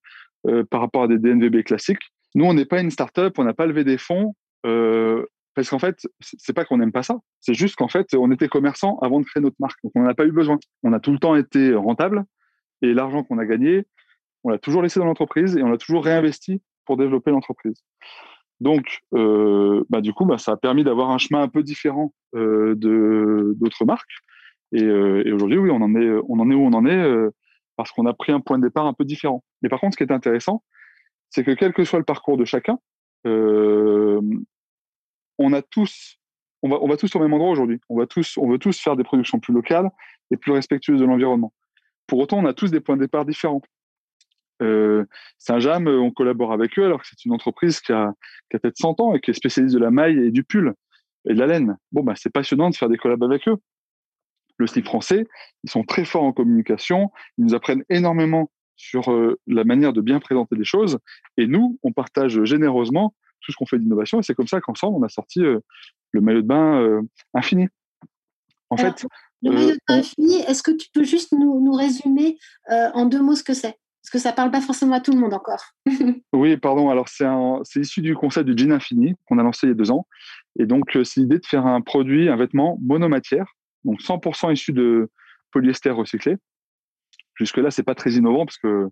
euh, 0.47 0.63
par 0.63 0.81
rapport 0.81 1.03
à 1.03 1.07
des 1.07 1.17
DNVB 1.17 1.63
classiques. 1.63 2.11
Nous, 2.35 2.45
on 2.45 2.53
n'est 2.53 2.65
pas 2.65 2.81
une 2.81 2.91
start-up, 2.91 3.37
on 3.37 3.43
n'a 3.43 3.53
pas 3.53 3.65
levé 3.65 3.83
des 3.83 3.97
fonds. 3.97 4.35
Euh, 4.65 5.25
parce 5.53 5.69
qu'en 5.69 5.79
fait, 5.79 6.07
c'est 6.21 6.53
pas 6.53 6.63
qu'on 6.63 6.77
n'aime 6.77 6.91
pas 6.91 7.03
ça, 7.03 7.19
c'est 7.41 7.53
juste 7.53 7.75
qu'en 7.75 7.89
fait, 7.89 8.07
on 8.13 8.31
était 8.31 8.47
commerçant 8.47 8.97
avant 8.99 9.19
de 9.19 9.25
créer 9.25 9.43
notre 9.43 9.57
marque, 9.59 9.77
donc 9.83 9.91
on 9.95 10.01
n'en 10.01 10.07
a 10.07 10.13
pas 10.13 10.25
eu 10.25 10.31
besoin. 10.31 10.57
On 10.83 10.93
a 10.93 10.99
tout 10.99 11.11
le 11.11 11.19
temps 11.19 11.35
été 11.35 11.73
rentable 11.75 12.23
et 12.81 12.93
l'argent 12.93 13.23
qu'on 13.23 13.37
a 13.37 13.45
gagné, 13.45 13.85
on 14.43 14.49
l'a 14.49 14.57
toujours 14.57 14.81
laissé 14.81 14.99
dans 14.99 15.05
l'entreprise 15.05 15.57
et 15.57 15.63
on 15.63 15.69
l'a 15.69 15.77
toujours 15.77 16.05
réinvesti 16.05 16.61
pour 16.85 16.95
développer 16.95 17.31
l'entreprise. 17.31 17.83
Donc, 18.61 18.99
euh, 19.13 19.83
bah, 19.89 20.01
du 20.01 20.13
coup, 20.13 20.25
bah, 20.25 20.37
ça 20.37 20.53
a 20.53 20.57
permis 20.57 20.83
d'avoir 20.83 21.09
un 21.09 21.17
chemin 21.17 21.41
un 21.41 21.49
peu 21.49 21.63
différent 21.63 22.13
euh, 22.35 22.75
de 22.75 23.53
d'autres 23.57 23.85
marques. 23.85 24.11
Et, 24.71 24.83
et 24.83 25.31
aujourd'hui, 25.33 25.57
oui, 25.57 25.69
on 25.69 25.81
en 25.81 25.95
est, 25.95 26.11
on 26.29 26.39
en 26.39 26.49
est 26.49 26.55
où 26.55 26.65
on 26.65 26.73
en 26.73 26.85
est 26.85 27.29
parce 27.75 27.91
qu'on 27.91 28.05
a 28.05 28.13
pris 28.13 28.31
un 28.31 28.39
point 28.39 28.57
de 28.57 28.63
départ 28.63 28.85
un 28.85 28.93
peu 28.93 29.03
différent. 29.03 29.43
Mais 29.61 29.67
par 29.67 29.81
contre, 29.81 29.95
ce 29.95 29.97
qui 29.97 30.09
est 30.09 30.15
intéressant, 30.15 30.63
c'est 31.31 31.43
que 31.43 31.51
quel 31.51 31.73
que 31.73 31.83
soit 31.83 31.99
le 31.99 32.05
parcours 32.05 32.37
de 32.37 32.45
chacun, 32.45 32.77
euh, 33.25 34.21
on 35.37 35.53
a 35.53 35.61
tous, 35.61 36.19
on 36.61 36.69
va, 36.69 36.77
on 36.81 36.87
va 36.87 36.97
tous 36.97 37.15
au 37.15 37.19
même 37.19 37.33
endroit 37.33 37.49
aujourd'hui. 37.49 37.79
On 37.89 37.97
va 37.97 38.05
tous, 38.05 38.37
on 38.37 38.47
veut 38.47 38.59
tous 38.59 38.79
faire 38.79 38.95
des 38.95 39.03
productions 39.03 39.39
plus 39.39 39.53
locales 39.53 39.89
et 40.29 40.37
plus 40.37 40.51
respectueuses 40.51 40.99
de 40.99 41.05
l'environnement. 41.05 41.53
Pour 42.05 42.19
autant, 42.19 42.37
on 42.37 42.45
a 42.45 42.53
tous 42.53 42.69
des 42.69 42.81
points 42.81 42.97
de 42.97 43.01
départ 43.01 43.25
différents. 43.25 43.61
Euh, 44.61 45.05
Saint-James, 45.39 45.87
on 45.87 46.11
collabore 46.11 46.51
avec 46.51 46.77
eux 46.77 46.85
alors 46.85 47.01
que 47.01 47.07
c'est 47.07 47.25
une 47.25 47.31
entreprise 47.31 47.79
qui 47.79 47.93
a, 47.93 48.13
qui 48.49 48.57
a 48.57 48.59
peut-être 48.59 48.77
100 48.77 48.99
ans 48.99 49.15
et 49.15 49.19
qui 49.19 49.31
est 49.31 49.33
spécialiste 49.33 49.73
de 49.73 49.79
la 49.79 49.89
maille 49.89 50.19
et 50.19 50.31
du 50.31 50.43
pull 50.43 50.73
et 51.27 51.33
de 51.33 51.39
la 51.39 51.47
laine. 51.47 51.77
Bon, 51.91 52.03
bah, 52.03 52.13
c'est 52.15 52.29
passionnant 52.29 52.69
de 52.69 52.75
faire 52.75 52.89
des 52.89 52.97
collabs 52.97 53.23
avec 53.23 53.47
eux. 53.47 53.57
Le 54.57 54.67
slip 54.67 54.85
français, 54.85 55.25
ils 55.63 55.71
sont 55.71 55.83
très 55.83 56.05
forts 56.05 56.23
en 56.23 56.33
communication, 56.33 57.11
ils 57.37 57.45
nous 57.45 57.55
apprennent 57.55 57.83
énormément 57.89 58.51
sur 58.75 59.11
euh, 59.11 59.39
la 59.47 59.63
manière 59.63 59.93
de 59.93 60.01
bien 60.01 60.19
présenter 60.19 60.55
des 60.55 60.63
choses. 60.63 60.99
Et 61.37 61.47
nous, 61.47 61.79
on 61.83 61.91
partage 61.91 62.43
généreusement 62.43 63.13
tout 63.41 63.51
ce 63.51 63.57
qu'on 63.57 63.65
fait 63.65 63.79
d'innovation. 63.79 64.19
Et 64.19 64.23
c'est 64.23 64.35
comme 64.35 64.47
ça 64.47 64.61
qu'ensemble, 64.61 64.97
on 64.97 65.03
a 65.03 65.09
sorti 65.09 65.43
euh, 65.43 65.59
le 66.11 66.21
maillot 66.21 66.41
de 66.41 66.47
bain 66.47 66.81
euh, 66.81 67.01
infini. 67.33 67.67
En 68.69 68.77
fait, 68.77 69.05
le 69.41 69.51
maillot 69.51 69.71
de 69.71 69.79
bain 69.87 69.99
infini, 69.99 70.35
est-ce 70.41 70.63
que 70.63 70.71
tu 70.71 70.89
peux 70.93 71.03
juste 71.03 71.31
nous, 71.33 71.63
nous 71.63 71.73
résumer 71.73 72.37
en 72.69 73.05
deux 73.05 73.21
mots 73.21 73.35
ce 73.35 73.43
que 73.43 73.53
c'est? 73.53 73.77
Parce 74.01 74.11
que 74.11 74.19
ça 74.19 74.31
parle 74.31 74.49
pas 74.49 74.61
forcément 74.61 74.95
à 74.95 74.99
tout 74.99 75.11
le 75.11 75.19
monde 75.19 75.33
encore. 75.33 75.63
oui, 76.33 76.57
pardon. 76.57 76.89
Alors, 76.89 77.07
c'est 77.09 77.79
issu 77.79 78.01
du 78.01 78.15
concept 78.15 78.49
du 78.49 78.57
jean 78.57 78.71
infini 78.71 79.15
qu'on 79.25 79.37
a 79.37 79.43
lancé 79.43 79.67
il 79.67 79.69
y 79.69 79.73
a 79.73 79.75
deux 79.75 79.91
ans. 79.91 80.07
Et 80.57 80.65
donc, 80.65 80.97
c'est 81.03 81.19
l'idée 81.19 81.37
de 81.37 81.45
faire 81.45 81.65
un 81.65 81.81
produit, 81.81 82.29
un 82.29 82.35
vêtement 82.35 82.79
monomatière, 82.81 83.45
donc 83.83 84.01
100% 84.01 84.53
issu 84.53 84.73
de 84.73 85.09
polyester 85.51 85.91
recyclé. 85.91 86.37
Jusque-là, 87.41 87.71
c'est 87.71 87.81
pas 87.81 87.95
très 87.95 88.11
innovant 88.11 88.45
parce 88.45 88.59
que 88.59 88.87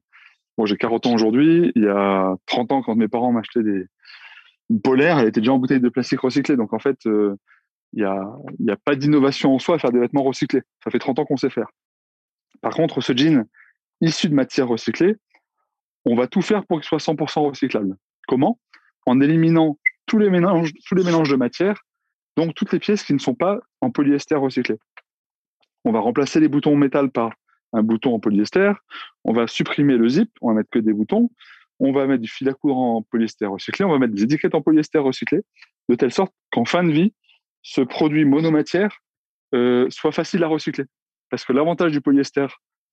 bon, 0.57 0.65
j'ai 0.65 0.75
40 0.75 1.05
ans 1.05 1.13
aujourd'hui. 1.13 1.71
Il 1.75 1.83
y 1.83 1.87
a 1.87 2.35
30 2.47 2.71
ans, 2.71 2.81
quand 2.81 2.95
mes 2.95 3.07
parents 3.07 3.31
m'achetaient 3.31 3.61
des 3.61 3.85
une 4.71 4.81
polaire, 4.81 5.19
elle 5.19 5.27
était 5.27 5.39
déjà 5.39 5.53
en 5.53 5.59
bouteille 5.59 5.79
de 5.79 5.89
plastique 5.89 6.21
recyclé. 6.21 6.55
Donc, 6.55 6.73
en 6.73 6.79
fait, 6.79 6.97
euh, 7.05 7.35
il 7.93 7.99
n'y 7.99 8.05
a, 8.05 8.73
a 8.73 8.77
pas 8.77 8.95
d'innovation 8.95 9.53
en 9.53 9.59
soi 9.59 9.75
à 9.75 9.79
faire 9.79 9.91
des 9.91 9.99
vêtements 9.99 10.23
recyclés. 10.23 10.61
Ça 10.83 10.89
fait 10.89 10.97
30 10.97 11.19
ans 11.19 11.25
qu'on 11.25 11.37
sait 11.37 11.51
faire. 11.51 11.67
Par 12.61 12.73
contre, 12.73 13.01
ce 13.01 13.15
jean 13.15 13.45
issu 14.01 14.29
de 14.29 14.33
matière 14.33 14.67
recyclée, 14.67 15.15
on 16.05 16.15
va 16.15 16.25
tout 16.25 16.41
faire 16.41 16.65
pour 16.65 16.79
qu'il 16.79 16.87
soit 16.87 16.97
100% 16.97 17.49
recyclable. 17.49 17.95
Comment? 18.27 18.59
En 19.05 19.21
éliminant 19.21 19.77
tous 20.07 20.17
les 20.17 20.31
mélanges, 20.31 20.71
tous 20.87 20.95
les 20.95 21.03
mélanges 21.03 21.29
de 21.29 21.35
matière, 21.35 21.83
donc 22.35 22.55
toutes 22.55 22.71
les 22.71 22.79
pièces 22.79 23.03
qui 23.03 23.13
ne 23.13 23.19
sont 23.19 23.35
pas 23.35 23.59
en 23.81 23.91
polyester 23.91 24.33
recyclé. 24.33 24.75
On 25.85 25.91
va 25.91 25.99
remplacer 25.99 26.39
les 26.39 26.47
boutons 26.47 26.75
métal 26.75 27.11
par 27.11 27.31
un 27.73 27.83
bouton 27.83 28.13
en 28.15 28.19
polyester. 28.19 28.71
On 29.23 29.33
va 29.33 29.47
supprimer 29.47 29.97
le 29.97 30.09
zip, 30.09 30.31
on 30.41 30.49
va 30.49 30.55
mettre 30.55 30.69
que 30.69 30.79
des 30.79 30.93
boutons. 30.93 31.29
On 31.79 31.93
va 31.93 32.07
mettre 32.07 32.21
du 32.21 32.29
fil 32.29 32.49
à 32.49 32.53
courant 32.53 32.97
en 32.97 33.01
polyester 33.03 33.45
recyclé. 33.45 33.85
On 33.85 33.91
va 33.91 33.99
mettre 33.99 34.13
des 34.13 34.23
étiquettes 34.23 34.55
en 34.55 34.61
polyester 34.61 34.97
recyclé, 34.97 35.41
de 35.87 35.95
telle 35.95 36.11
sorte 36.11 36.33
qu'en 36.51 36.65
fin 36.65 36.83
de 36.83 36.91
vie, 36.91 37.13
ce 37.61 37.81
produit 37.81 38.25
monomatière 38.25 38.99
euh, 39.55 39.89
soit 39.89 40.11
facile 40.11 40.43
à 40.43 40.47
recycler. 40.47 40.85
Parce 41.29 41.45
que 41.45 41.53
l'avantage 41.53 41.91
du 41.91 42.01
polyester 42.01 42.47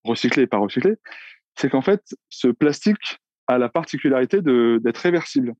recyclé 0.04 0.44
et 0.44 0.46
pas 0.46 0.58
recyclé, 0.58 0.94
c'est 1.56 1.70
qu'en 1.70 1.82
fait, 1.82 2.02
ce 2.28 2.48
plastique 2.48 3.18
a 3.48 3.58
la 3.58 3.68
particularité 3.68 4.40
d'être 4.42 4.98
réversible. 4.98 5.54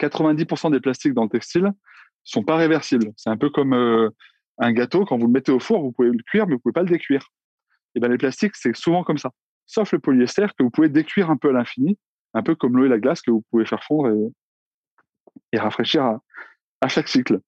90% 0.00 0.70
des 0.70 0.80
plastiques 0.80 1.14
dans 1.14 1.24
le 1.24 1.28
textile 1.28 1.72
sont 2.24 2.44
pas 2.44 2.56
réversibles. 2.56 3.12
C'est 3.16 3.30
un 3.30 3.36
peu 3.36 3.50
comme 3.50 3.74
euh, 3.74 4.10
un 4.58 4.72
gâteau, 4.72 5.04
quand 5.04 5.18
vous 5.18 5.26
le 5.26 5.32
mettez 5.32 5.52
au 5.52 5.60
four, 5.60 5.82
vous 5.82 5.92
pouvez 5.92 6.10
le 6.10 6.22
cuire, 6.22 6.46
mais 6.46 6.54
vous 6.54 6.60
pouvez 6.60 6.72
pas 6.72 6.82
le 6.82 6.88
décuire. 6.88 7.28
Et 7.98 8.00
ben 8.00 8.12
les 8.12 8.16
plastiques, 8.16 8.54
c'est 8.54 8.76
souvent 8.76 9.02
comme 9.02 9.18
ça. 9.18 9.32
Sauf 9.66 9.90
le 9.90 9.98
polyester 9.98 10.46
que 10.56 10.62
vous 10.62 10.70
pouvez 10.70 10.88
décuire 10.88 11.30
un 11.30 11.36
peu 11.36 11.48
à 11.48 11.52
l'infini, 11.52 11.98
un 12.32 12.44
peu 12.44 12.54
comme 12.54 12.76
l'eau 12.76 12.84
et 12.84 12.88
la 12.88 13.00
glace 13.00 13.22
que 13.22 13.32
vous 13.32 13.42
pouvez 13.50 13.66
faire 13.66 13.82
fondre 13.82 14.30
et, 15.52 15.58
rafraîchir 15.58 16.04
à, 16.04 16.22
à, 16.80 16.86
chaque 16.86 17.08
cycle. 17.08 17.40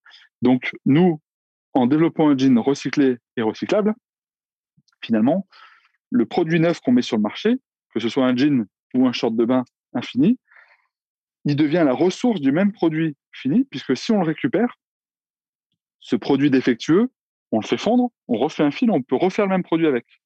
Donc 0.42 0.72
nous, 0.86 1.20
en 1.72 1.86
développant 1.86 2.30
un 2.30 2.36
jean 2.36 2.58
recyclé 2.58 3.18
et 3.36 3.42
recyclable, 3.42 3.94
finalement, 5.04 5.46
le 6.10 6.26
produit 6.26 6.58
neuf 6.58 6.80
qu'on 6.80 6.90
met 6.90 7.02
sur 7.02 7.16
le 7.16 7.22
marché, 7.22 7.54
que 7.94 8.00
ce 8.00 8.08
soit 8.08 8.26
un 8.26 8.34
jean 8.34 8.66
ou 8.94 9.06
un 9.06 9.12
short 9.12 9.36
de 9.36 9.44
bain 9.44 9.64
infini, 9.94 10.36
il 11.44 11.54
devient 11.54 11.84
la 11.86 11.94
ressource 11.94 12.40
du 12.40 12.50
même 12.50 12.72
produit 12.72 13.16
fini, 13.30 13.62
puisque 13.70 13.96
si 13.96 14.10
on 14.10 14.18
le 14.18 14.26
récupère, 14.26 14.80
ce 16.00 16.16
produit 16.16 16.50
défectueux, 16.50 17.08
on 17.52 17.60
le 17.60 17.66
fait 17.66 17.78
fondre, 17.78 18.10
on 18.26 18.36
refait 18.36 18.64
un 18.64 18.72
fil, 18.72 18.90
on 18.90 19.00
peut 19.00 19.14
refaire 19.14 19.46
le 19.46 19.50
même 19.50 19.62
produit 19.62 19.86
avec. 19.86 20.19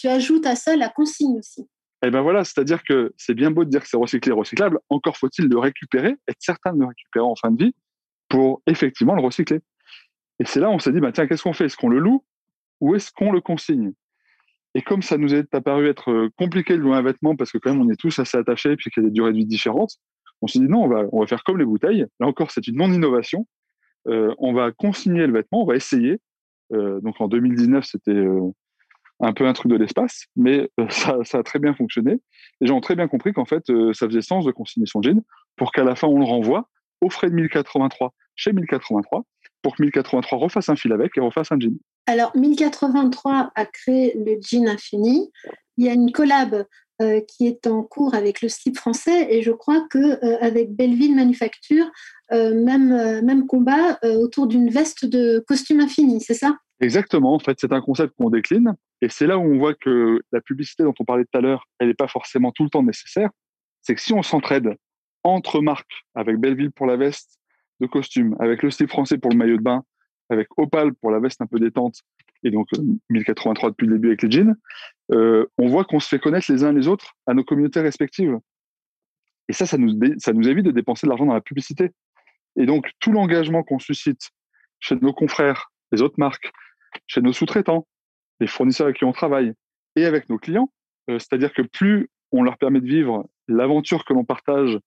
Tu 0.00 0.08
ajoutes 0.08 0.46
à 0.46 0.56
ça 0.56 0.76
la 0.76 0.88
consigne 0.88 1.36
aussi. 1.36 1.68
Eh 2.02 2.10
ben 2.10 2.22
voilà, 2.22 2.42
c'est-à-dire 2.42 2.82
que 2.82 3.12
c'est 3.18 3.34
bien 3.34 3.50
beau 3.50 3.66
de 3.66 3.68
dire 3.68 3.82
que 3.82 3.86
c'est 3.86 3.98
recyclé, 3.98 4.32
recyclable, 4.32 4.78
encore 4.88 5.18
faut-il 5.18 5.46
le 5.46 5.58
récupérer, 5.58 6.16
être 6.26 6.38
certain 6.38 6.72
de 6.72 6.80
le 6.80 6.86
récupérer 6.86 7.26
en 7.26 7.36
fin 7.36 7.50
de 7.50 7.62
vie 7.64 7.74
pour 8.30 8.62
effectivement 8.66 9.14
le 9.14 9.20
recycler. 9.20 9.60
Et 10.38 10.46
c'est 10.46 10.58
là 10.58 10.70
où 10.70 10.72
on 10.72 10.78
s'est 10.78 10.92
dit, 10.92 11.00
bah, 11.00 11.12
tiens, 11.12 11.26
qu'est-ce 11.26 11.42
qu'on 11.42 11.52
fait? 11.52 11.66
Est-ce 11.66 11.76
qu'on 11.76 11.90
le 11.90 11.98
loue 11.98 12.24
ou 12.80 12.94
est-ce 12.94 13.12
qu'on 13.12 13.30
le 13.30 13.42
consigne? 13.42 13.92
Et 14.74 14.80
comme 14.80 15.02
ça 15.02 15.18
nous 15.18 15.34
est 15.34 15.54
apparu 15.54 15.86
être 15.86 16.10
euh, 16.10 16.30
compliqué 16.38 16.78
de 16.78 16.80
louer 16.80 16.96
un 16.96 17.02
vêtement 17.02 17.36
parce 17.36 17.52
que 17.52 17.58
quand 17.58 17.74
même 17.74 17.82
on 17.82 17.90
est 17.90 18.00
tous 18.00 18.18
assez 18.20 18.38
attachés 18.38 18.76
puis 18.76 18.88
qu'il 18.90 19.02
y 19.02 19.06
a 19.06 19.08
des 19.10 19.12
durées 19.12 19.32
de 19.32 19.36
vie 19.36 19.44
différentes, 19.44 19.96
on 20.40 20.46
s'est 20.46 20.60
dit 20.60 20.68
non, 20.68 20.84
on 21.12 21.20
va, 21.20 21.26
faire 21.26 21.44
comme 21.44 21.58
les 21.58 21.66
bouteilles. 21.66 22.06
Là 22.20 22.26
encore, 22.26 22.52
c'est 22.52 22.66
une 22.66 22.76
non-innovation. 22.76 23.46
Euh, 24.08 24.34
on 24.38 24.54
va 24.54 24.72
consigner 24.72 25.26
le 25.26 25.34
vêtement, 25.34 25.60
on 25.60 25.66
va 25.66 25.76
essayer. 25.76 26.20
Euh, 26.72 27.02
donc 27.02 27.20
en 27.20 27.28
2019, 27.28 27.84
c'était 27.84 28.24
un 29.20 29.32
peu 29.32 29.46
un 29.46 29.52
truc 29.52 29.70
de 29.70 29.76
l'espace, 29.76 30.26
mais 30.36 30.70
euh, 30.78 30.86
ça, 30.90 31.18
ça, 31.24 31.38
a 31.38 31.42
très 31.42 31.58
bien 31.58 31.74
fonctionné. 31.74 32.20
Les 32.60 32.66
gens 32.66 32.76
ont 32.76 32.80
très 32.80 32.96
bien 32.96 33.08
compris 33.08 33.32
qu'en 33.32 33.44
fait, 33.44 33.68
euh, 33.70 33.92
ça 33.92 34.06
faisait 34.06 34.22
sens 34.22 34.44
de 34.44 34.52
consigner 34.52 34.86
son 34.86 35.02
jean 35.02 35.22
pour 35.56 35.72
qu'à 35.72 35.84
la 35.84 35.94
fin, 35.94 36.08
on 36.08 36.18
le 36.18 36.24
renvoie 36.24 36.68
au 37.00 37.10
frais 37.10 37.30
de 37.30 37.34
1083 37.34 38.12
chez 38.36 38.52
1083 38.52 39.24
pour 39.62 39.76
que 39.76 39.82
1083 39.82 40.38
refasse 40.38 40.68
un 40.68 40.76
fil 40.76 40.92
avec 40.92 41.12
et 41.16 41.20
refasse 41.20 41.52
un 41.52 41.60
jean. 41.60 41.78
Alors, 42.06 42.34
1083 42.36 43.52
a 43.54 43.66
créé 43.66 44.16
le 44.16 44.38
jean 44.40 44.68
infini. 44.68 45.30
Il 45.76 45.84
y 45.84 45.88
a 45.88 45.92
une 45.92 46.12
collab 46.12 46.64
euh, 47.00 47.20
qui 47.26 47.46
est 47.46 47.66
en 47.66 47.82
cours 47.82 48.14
avec 48.14 48.42
le 48.42 48.50
slip 48.50 48.76
français 48.76 49.28
et 49.30 49.40
je 49.40 49.52
crois 49.52 49.86
que 49.88 49.98
euh, 49.98 50.36
avec 50.42 50.74
Belleville 50.74 51.14
Manufacture, 51.14 51.86
euh, 52.30 52.54
même, 52.54 53.24
même 53.24 53.46
combat 53.46 53.98
autour 54.02 54.46
d'une 54.46 54.68
veste 54.68 55.06
de 55.06 55.42
costume 55.46 55.80
infini, 55.80 56.20
c'est 56.20 56.34
ça? 56.34 56.56
Exactement, 56.80 57.34
en 57.34 57.38
fait, 57.38 57.56
c'est 57.58 57.72
un 57.72 57.80
concept 57.80 58.12
qu'on 58.18 58.28
décline 58.28 58.74
et 59.02 59.08
c'est 59.08 59.26
là 59.26 59.38
où 59.38 59.42
on 59.42 59.58
voit 59.58 59.74
que 59.74 60.20
la 60.32 60.40
publicité 60.40 60.82
dont 60.82 60.94
on 60.98 61.04
parlait 61.04 61.24
tout 61.24 61.38
à 61.38 61.40
l'heure, 61.40 61.66
elle 61.78 61.88
n'est 61.88 61.94
pas 61.94 62.08
forcément 62.08 62.52
tout 62.52 62.64
le 62.64 62.70
temps 62.70 62.82
nécessaire. 62.82 63.30
C'est 63.82 63.94
que 63.94 64.00
si 64.00 64.12
on 64.12 64.22
s'entraide 64.22 64.76
entre 65.24 65.60
marques, 65.60 66.04
avec 66.14 66.36
Belleville 66.36 66.70
pour 66.70 66.86
la 66.86 66.96
veste 66.96 67.38
de 67.80 67.86
costume, 67.86 68.36
avec 68.40 68.62
le 68.62 68.70
slip 68.70 68.90
français 68.90 69.18
pour 69.18 69.30
le 69.30 69.36
maillot 69.36 69.56
de 69.56 69.62
bain, 69.62 69.84
avec 70.28 70.48
Opal 70.58 70.94
pour 70.94 71.10
la 71.10 71.18
veste 71.18 71.40
un 71.40 71.46
peu 71.46 71.58
détente, 71.58 72.00
et 72.42 72.50
donc 72.50 72.68
1083 73.10 73.70
depuis 73.70 73.86
le 73.86 73.94
début 73.94 74.08
avec 74.08 74.22
les 74.22 74.30
jeans, 74.30 74.56
euh, 75.12 75.46
on 75.58 75.68
voit 75.68 75.84
qu'on 75.84 76.00
se 76.00 76.08
fait 76.08 76.18
connaître 76.18 76.50
les 76.52 76.64
uns 76.64 76.72
les 76.72 76.88
autres 76.88 77.14
à 77.26 77.34
nos 77.34 77.44
communautés 77.44 77.80
respectives. 77.80 78.38
Et 79.48 79.52
ça, 79.52 79.66
ça 79.66 79.78
nous 79.78 80.48
évite 80.48 80.64
de 80.64 80.70
dépenser 80.70 81.06
de 81.06 81.10
l'argent 81.10 81.26
dans 81.26 81.34
la 81.34 81.40
publicité. 81.40 81.90
Et 82.56 82.66
donc, 82.66 82.90
tout 83.00 83.12
l'engagement 83.12 83.62
qu'on 83.62 83.78
suscite 83.78 84.30
chez 84.78 84.94
nos 84.96 85.12
confrères, 85.12 85.72
les 85.92 86.02
autres 86.02 86.14
marques, 86.18 86.52
chez 87.06 87.20
nos 87.20 87.32
sous-traitants, 87.32 87.86
les 88.40 88.46
fournisseurs 88.46 88.86
avec 88.86 88.98
qui 88.98 89.04
on 89.04 89.12
travaille, 89.12 89.52
et 89.96 90.04
avec 90.06 90.28
nos 90.28 90.38
clients, 90.38 90.72
euh, 91.08 91.18
c'est-à-dire 91.18 91.52
que 91.52 91.62
plus 91.62 92.10
on 92.32 92.42
leur 92.42 92.58
permet 92.58 92.80
de 92.80 92.86
vivre 92.86 93.28
l'aventure 93.48 94.04
que 94.04 94.12
l'on 94.12 94.24
partage, 94.24 94.78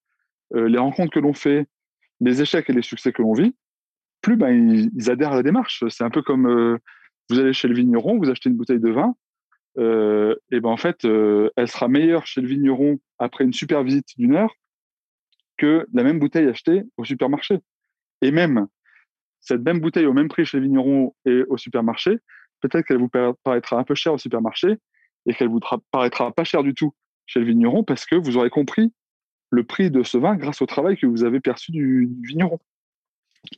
euh, 0.55 0.67
les 0.67 0.77
rencontres 0.77 1.11
que 1.11 1.19
l'on 1.19 1.33
fait, 1.33 1.67
les 2.19 2.41
échecs 2.41 2.69
et 2.69 2.73
les 2.73 2.81
succès 2.81 3.11
que 3.11 3.21
l'on 3.21 3.33
vit, 3.33 3.55
plus 4.21 4.37
ben, 4.37 4.49
ils, 4.49 5.11
adhèrent 5.11 5.33
à 5.33 5.35
la 5.35 5.43
démarche. 5.43 5.83
C'est 5.89 6.03
un 6.03 6.09
peu 6.09 6.21
comme 6.21 6.47
euh, 6.47 6.77
vous 7.29 7.39
allez 7.39 7.53
chez 7.53 7.67
le 7.67 7.75
vigneron, 7.75 8.17
vous 8.17 8.29
achetez 8.29 8.49
une 8.49 8.55
bouteille 8.55 8.79
de 8.79 8.89
vin, 8.89 9.15
et 9.75 10.59
ben 10.59 10.69
en 10.69 10.77
fait, 10.77 11.03
elle 11.03 11.67
sera 11.67 11.87
meilleure 11.87 12.27
chez 12.27 12.41
le 12.41 12.47
vigneron 12.47 12.99
après 13.17 13.43
une 13.43 13.53
super 13.53 13.81
visite 13.83 14.05
d'une 14.17 14.35
heure 14.35 14.53
que 15.57 15.87
la 15.93 16.03
même 16.03 16.19
bouteille 16.19 16.47
achetée 16.47 16.83
au 16.97 17.03
supermarché. 17.03 17.57
Et 18.21 18.29
même 18.29 18.67
cette 19.43 19.61
même 19.61 19.79
bouteille 19.79 20.05
au 20.05 20.13
même 20.13 20.27
prix 20.27 20.45
chez 20.45 20.57
le 20.57 20.63
vigneron 20.63 21.15
et 21.25 21.43
au 21.49 21.57
supermarché, 21.57 22.19
peut-être 22.63 22.85
qu'elle 22.85 22.97
vous 22.97 23.09
paraîtra 23.43 23.77
un 23.77 23.83
peu 23.83 23.93
chère 23.93 24.13
au 24.13 24.17
supermarché 24.17 24.77
et 25.25 25.33
qu'elle 25.33 25.49
vous 25.49 25.59
paraîtra 25.91 26.31
pas 26.31 26.43
chère 26.43 26.63
du 26.63 26.73
tout 26.73 26.93
chez 27.25 27.39
le 27.39 27.45
vigneron 27.45 27.83
parce 27.83 28.05
que 28.05 28.15
vous 28.15 28.37
aurez 28.37 28.49
compris 28.49 28.93
le 29.51 29.63
prix 29.63 29.91
de 29.91 30.01
ce 30.01 30.17
vin 30.17 30.35
grâce 30.35 30.61
au 30.61 30.65
travail 30.65 30.97
que 30.97 31.05
vous 31.05 31.23
avez 31.23 31.39
perçu 31.39 31.71
du, 31.71 32.09
vigneron. 32.23 32.59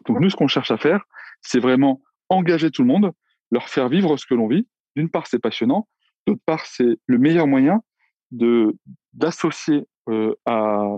Donc 0.08 0.20
nous, 0.20 0.30
ce 0.30 0.36
qu'on 0.36 0.48
cherche 0.48 0.72
à 0.72 0.78
faire, 0.78 1.06
c'est 1.42 1.60
vraiment 1.60 2.02
engager 2.30 2.72
tout 2.72 2.82
le 2.82 2.88
monde, 2.88 3.12
leur 3.52 3.70
faire 3.70 3.88
vivre 3.88 4.18
ce 4.18 4.26
que 4.26 4.34
l'on 4.34 4.48
vit. 4.48 4.68
D'une 4.96 5.10
part, 5.10 5.28
c'est 5.28 5.40
passionnant. 5.40 5.88
D'autre 6.26 6.42
part, 6.46 6.66
c'est 6.66 6.98
le 7.06 7.18
meilleur 7.18 7.48
moyen 7.48 7.82
d'associer 9.14 9.88
euh, 10.10 10.34
à 10.46 10.98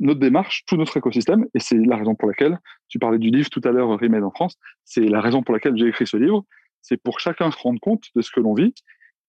notre 0.00 0.20
démarche 0.20 0.64
tout 0.66 0.76
notre 0.76 0.96
écosystème. 0.96 1.46
Et 1.54 1.60
c'est 1.60 1.76
la 1.76 1.96
raison 1.96 2.14
pour 2.14 2.28
laquelle, 2.28 2.58
tu 2.88 2.98
parlais 2.98 3.18
du 3.18 3.30
livre 3.30 3.50
tout 3.50 3.60
à 3.64 3.70
l'heure, 3.70 3.88
Remède 3.88 4.24
en 4.24 4.30
France, 4.30 4.56
c'est 4.84 5.06
la 5.06 5.20
raison 5.20 5.42
pour 5.42 5.54
laquelle 5.54 5.76
j'ai 5.76 5.86
écrit 5.86 6.06
ce 6.06 6.16
livre. 6.16 6.44
C'est 6.82 6.96
pour 6.96 7.20
chacun 7.20 7.50
se 7.50 7.58
rendre 7.58 7.80
compte 7.80 8.04
de 8.14 8.22
ce 8.22 8.30
que 8.30 8.40
l'on 8.40 8.54
vit 8.54 8.74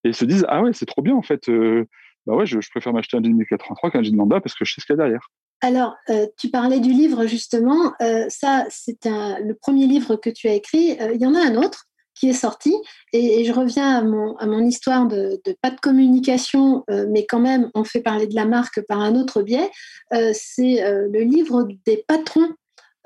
et 0.03 0.13
se 0.13 0.25
dise 0.25 0.45
Ah 0.49 0.61
ouais, 0.61 0.73
c'est 0.73 0.85
trop 0.85 1.01
bien 1.01 1.15
en 1.15 1.21
fait. 1.21 1.49
Euh, 1.49 1.85
bah 2.25 2.35
ouais, 2.35 2.45
je, 2.45 2.57
préfère 2.69 2.93
m'acheter 2.93 3.17
un 3.17 3.23
jean 3.23 3.33
1083 3.33 3.91
qu'un 3.91 4.03
jean 4.03 4.15
lambda 4.15 4.39
parce 4.41 4.55
que 4.55 4.65
je 4.65 4.73
sais 4.73 4.81
ce 4.81 4.85
qu'il 4.85 4.93
y 4.93 4.99
a 4.99 5.03
derrière. 5.03 5.27
Alors, 5.61 5.95
euh, 6.09 6.27
tu 6.37 6.49
parlais 6.49 6.79
du 6.79 6.91
livre 6.91 7.25
justement. 7.25 7.93
Euh, 8.01 8.25
ça, 8.29 8.65
c'est 8.69 9.05
le 9.05 9.53
premier 9.53 9.87
livre 9.87 10.15
que 10.15 10.29
tu 10.29 10.47
as 10.47 10.53
écrit. 10.53 10.97
Il 11.13 11.21
y 11.21 11.25
en 11.25 11.35
a 11.35 11.39
un 11.39 11.55
autre 11.55 11.85
qui 12.15 12.29
est 12.29 12.33
sorti. 12.33 12.73
Et, 13.13 13.43
je 13.45 13.51
reviens 13.51 13.97
à 13.97 14.01
mon, 14.01 14.35
à 14.37 14.45
mon 14.45 14.65
histoire 14.65 15.07
de, 15.07 15.41
pas 15.61 15.71
de 15.71 15.79
communication, 15.79 16.83
mais 17.09 17.25
quand 17.25 17.39
même, 17.39 17.69
on 17.75 17.85
fait 17.85 18.01
parler 18.01 18.27
de 18.27 18.35
la 18.35 18.45
marque 18.45 18.81
par 18.87 18.99
un 18.99 19.15
autre 19.15 19.41
biais. 19.41 19.69
c'est 20.11 20.81
le 20.81 21.21
livre 21.21 21.67
des 21.85 22.03
patrons 22.07 22.53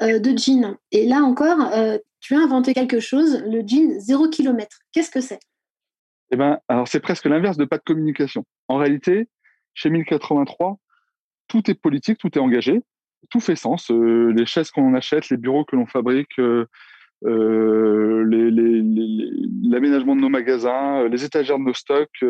de 0.02 0.38
jeans. 0.38 0.78
Et 0.92 1.06
là 1.06 1.18
encore, 1.18 1.72
tu 2.24 2.36
as 2.36 2.40
inventé 2.40 2.74
quelque 2.74 3.02
chose, 3.02 3.44
le 3.46 3.62
jean 3.68 4.00
zéro 4.00 4.30
kilomètre. 4.30 4.80
Qu'est-ce 4.94 5.12
que 5.12 5.20
c'est? 5.20 5.40
Eh 6.32 6.38
ben, 6.38 6.58
alors 6.70 6.88
c'est 6.88 7.02
presque 7.02 7.26
l'inverse 7.26 7.58
de 7.58 7.66
pas 7.66 7.78
de 7.78 7.84
communication. 7.84 8.46
En 8.70 8.78
réalité, 8.78 9.28
chez 9.74 9.90
1083, 9.90 10.78
tout 11.50 11.70
est 11.70 11.74
politique, 11.74 12.18
tout 12.18 12.30
est 12.38 12.42
engagé, 12.42 12.82
tout 13.30 13.42
fait 13.42 13.58
sens. 13.58 13.92
Euh, 13.92 14.32
les 14.36 14.46
chaises 14.46 14.72
qu'on 14.72 14.94
achète, 14.94 15.30
les 15.30 15.38
bureaux 15.38 15.66
que 15.66 15.76
l'on 15.76 15.86
fabrique, 15.86 16.40
euh, 16.40 16.66
euh, 17.26 18.24
l'aménagement 19.70 20.16
de 20.16 20.22
nos 20.22 20.30
magasins, 20.30 21.10
les 21.10 21.26
étagères 21.26 21.60
de 21.60 21.64
nos 21.64 21.74
stocks, 21.74 22.24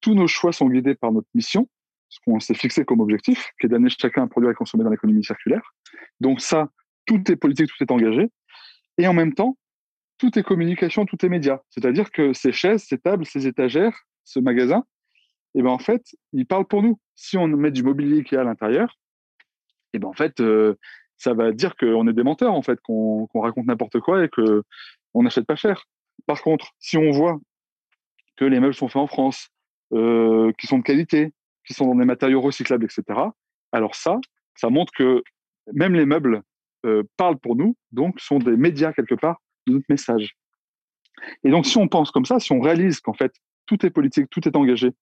tous 0.00 0.14
nos 0.14 0.28
choix 0.28 0.52
sont 0.52 0.68
guidés 0.68 0.94
par 0.94 1.10
notre 1.10 1.28
mission, 1.34 1.68
ce 2.08 2.20
qu'on 2.24 2.38
s'est 2.38 2.54
fixé 2.54 2.84
comme 2.84 3.00
objectif, 3.00 3.50
qui 3.60 3.66
est 3.66 3.68
d'amener 3.68 3.90
chacun 3.90 4.22
à 4.22 4.26
produire 4.28 4.52
et 4.52 4.54
consommer 4.54 4.84
dans 4.84 4.90
l'économie 4.90 5.24
circulaire. 5.24 5.74
Donc 6.20 6.40
ça, 6.40 6.68
tout 7.06 7.20
est 7.30 7.36
politique, 7.36 7.68
tout 7.76 7.82
est 7.82 7.90
engagé. 7.90 8.30
Et 8.98 9.06
en 9.06 9.12
même 9.12 9.34
temps, 9.34 9.56
tout 10.18 10.38
est 10.38 10.42
communication, 10.42 11.06
tout 11.06 11.24
est 11.24 11.28
média. 11.28 11.62
C'est-à-dire 11.70 12.10
que 12.10 12.32
ces 12.32 12.52
chaises, 12.52 12.84
ces 12.84 12.98
tables, 12.98 13.26
ces 13.26 13.46
étagères, 13.46 13.96
ce 14.24 14.38
magasin, 14.38 14.84
eh 15.54 15.62
ben 15.62 15.70
en 15.70 15.78
fait, 15.78 16.02
ils 16.32 16.46
parlent 16.46 16.66
pour 16.66 16.82
nous. 16.82 16.98
Si 17.14 17.36
on 17.36 17.46
met 17.48 17.70
du 17.70 17.82
mobilier 17.82 18.24
qui 18.24 18.34
est 18.34 18.38
à 18.38 18.44
l'intérieur, 18.44 18.98
eh 19.92 19.98
ben 19.98 20.08
en 20.08 20.12
fait, 20.12 20.40
euh, 20.40 20.74
ça 21.16 21.34
va 21.34 21.52
dire 21.52 21.76
qu'on 21.76 22.08
est 22.08 22.12
des 22.12 22.22
menteurs, 22.22 22.52
en 22.52 22.62
fait, 22.62 22.80
qu'on 22.80 23.28
raconte 23.34 23.66
n'importe 23.66 24.00
quoi 24.00 24.24
et 24.24 24.28
que 24.28 24.62
on 25.14 25.22
n'achète 25.22 25.46
pas 25.46 25.56
cher. 25.56 25.84
Par 26.26 26.42
contre, 26.42 26.72
si 26.78 26.96
on 26.96 27.10
voit 27.10 27.38
que 28.36 28.44
les 28.44 28.60
meubles 28.60 28.74
sont 28.74 28.88
faits 28.88 29.02
en 29.02 29.06
France, 29.06 29.48
euh, 29.92 30.52
qui 30.58 30.66
sont 30.66 30.78
de 30.78 30.82
qualité, 30.82 31.32
qui 31.66 31.74
sont 31.74 31.86
dans 31.86 31.94
des 31.94 32.04
matériaux 32.04 32.40
recyclables, 32.40 32.84
etc., 32.84 33.20
alors 33.72 33.94
ça, 33.94 34.18
ça 34.56 34.70
montre 34.70 34.92
que 34.92 35.22
même 35.72 35.94
les 35.94 36.06
meubles 36.06 36.42
parlent 37.16 37.38
pour 37.38 37.56
nous, 37.56 37.76
donc 37.92 38.20
sont 38.20 38.38
des 38.38 38.56
médias 38.56 38.92
quelque 38.92 39.14
part 39.14 39.40
de 39.66 39.74
notre 39.74 39.86
message. 39.88 40.36
Et 41.42 41.50
donc, 41.50 41.66
si 41.66 41.78
on 41.78 41.88
pense 41.88 42.10
comme 42.10 42.24
ça, 42.24 42.38
si 42.38 42.52
on 42.52 42.60
réalise 42.60 43.00
qu'en 43.00 43.14
fait, 43.14 43.32
tout 43.66 43.84
est 43.86 43.90
politique, 43.90 44.28
tout 44.30 44.46
est 44.46 44.56
engagé 44.56 44.92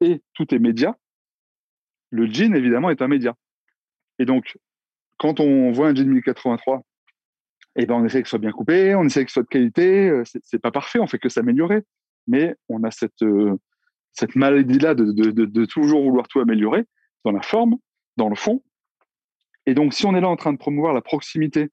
et 0.00 0.20
tout 0.34 0.54
est 0.54 0.58
média, 0.58 0.96
le 2.10 2.26
jean, 2.26 2.54
évidemment, 2.54 2.90
est 2.90 3.02
un 3.02 3.08
média. 3.08 3.34
Et 4.18 4.24
donc, 4.24 4.56
quand 5.18 5.40
on 5.40 5.72
voit 5.72 5.88
un 5.88 5.94
jean 5.94 6.08
1083, 6.08 6.82
eh 7.76 7.86
ben, 7.86 7.94
on 7.94 8.04
essaie 8.04 8.18
qu'il 8.18 8.28
soit 8.28 8.38
bien 8.38 8.52
coupé, 8.52 8.94
on 8.94 9.04
essaie 9.04 9.24
qu'il 9.24 9.32
soit 9.32 9.42
de 9.42 9.48
qualité. 9.48 10.08
Euh, 10.08 10.22
c'est 10.42 10.60
pas 10.60 10.70
parfait, 10.70 11.00
on 11.00 11.06
fait 11.06 11.18
que 11.18 11.28
s'améliorer. 11.28 11.82
Mais 12.26 12.54
on 12.68 12.84
a 12.84 12.90
cette, 12.90 13.22
euh, 13.22 13.56
maladie-là 14.34 14.94
de, 14.94 15.64
toujours 15.64 16.04
vouloir 16.04 16.28
tout 16.28 16.40
améliorer 16.40 16.84
dans 17.24 17.32
la 17.32 17.42
forme, 17.42 17.76
dans 18.16 18.28
le 18.28 18.36
fond. 18.36 18.62
Et 19.66 19.74
donc, 19.74 19.94
si 19.94 20.06
on 20.06 20.14
est 20.14 20.20
là 20.20 20.28
en 20.28 20.36
train 20.36 20.52
de 20.52 20.58
promouvoir 20.58 20.92
la 20.92 21.00
proximité 21.00 21.70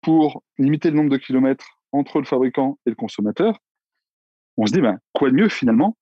pour 0.00 0.42
limiter 0.58 0.90
le 0.90 0.96
nombre 0.96 1.10
de 1.10 1.18
kilomètres 1.18 1.80
entre 1.92 2.18
le 2.18 2.24
fabricant 2.24 2.78
et 2.86 2.90
le 2.90 2.96
consommateur, 2.96 3.58
on 4.56 4.66
se 4.66 4.72
dit, 4.72 4.80
ben, 4.80 4.98
quoi 5.12 5.30
de 5.30 5.34
mieux 5.34 5.48
finalement 5.48 5.96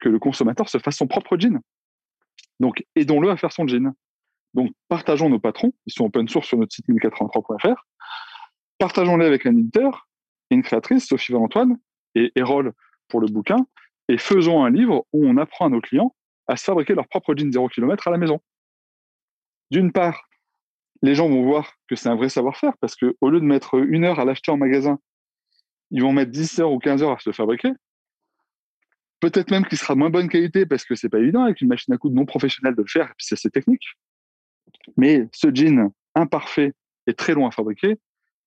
que 0.00 0.08
le 0.08 0.18
consommateur 0.18 0.68
se 0.68 0.78
fasse 0.78 0.96
son 0.96 1.06
propre 1.06 1.36
jean 1.38 1.60
Donc, 2.60 2.84
aidons-le 2.94 3.30
à 3.30 3.36
faire 3.36 3.52
son 3.52 3.66
jean. 3.66 3.94
Donc, 4.54 4.72
partageons 4.88 5.28
nos 5.28 5.40
patrons, 5.40 5.72
ils 5.86 5.92
sont 5.92 6.04
open 6.04 6.28
source 6.28 6.46
sur 6.46 6.58
notre 6.58 6.74
site 6.74 6.88
1083.fr, 6.88 7.86
partageons-les 8.78 9.26
avec 9.26 9.46
un 9.46 9.56
éditeur 9.56 10.08
et 10.50 10.54
une 10.54 10.62
créatrice, 10.62 11.06
Sophie 11.06 11.32
Valentoine 11.32 11.78
et 12.14 12.30
Erol 12.36 12.72
pour 13.08 13.20
le 13.20 13.26
bouquin, 13.26 13.66
et 14.08 14.18
faisons 14.18 14.64
un 14.64 14.70
livre 14.70 15.06
où 15.12 15.26
on 15.26 15.36
apprend 15.36 15.66
à 15.66 15.68
nos 15.70 15.80
clients 15.80 16.14
à 16.46 16.56
se 16.56 16.64
fabriquer 16.64 16.94
leur 16.94 17.08
propre 17.08 17.34
jean 17.34 17.50
0 17.50 17.68
km 17.68 18.06
à 18.06 18.10
la 18.10 18.18
maison. 18.18 18.40
D'une 19.70 19.92
part, 19.92 20.28
les 21.04 21.14
gens 21.14 21.28
vont 21.28 21.44
voir 21.44 21.74
que 21.86 21.96
c'est 21.96 22.08
un 22.08 22.14
vrai 22.16 22.30
savoir-faire 22.30 22.72
parce 22.78 22.96
qu'au 22.96 23.28
lieu 23.28 23.38
de 23.38 23.44
mettre 23.44 23.74
une 23.74 24.04
heure 24.04 24.20
à 24.20 24.24
l'acheter 24.24 24.50
en 24.50 24.56
magasin, 24.56 24.98
ils 25.90 26.00
vont 26.00 26.14
mettre 26.14 26.30
10 26.30 26.60
heures 26.60 26.72
ou 26.72 26.78
15 26.78 27.02
heures 27.02 27.12
à 27.12 27.18
se 27.18 27.28
le 27.28 27.34
fabriquer. 27.34 27.72
Peut-être 29.20 29.50
même 29.50 29.66
qu'il 29.66 29.76
sera 29.76 29.92
de 29.92 29.98
moins 29.98 30.08
bonne 30.08 30.30
qualité 30.30 30.64
parce 30.64 30.86
que 30.86 30.94
c'est 30.94 31.10
pas 31.10 31.18
évident 31.18 31.44
avec 31.44 31.60
une 31.60 31.68
machine 31.68 31.92
à 31.92 31.98
coudre 31.98 32.16
non 32.16 32.24
professionnelle 32.24 32.74
de 32.74 32.80
le 32.80 32.88
faire, 32.88 33.04
et 33.04 33.14
puis 33.18 33.26
c'est 33.26 33.34
assez 33.34 33.50
technique. 33.50 33.84
Mais 34.96 35.28
ce 35.32 35.48
jean 35.54 35.92
imparfait 36.14 36.72
et 37.06 37.12
très 37.12 37.34
long 37.34 37.46
à 37.46 37.50
fabriquer, 37.50 37.98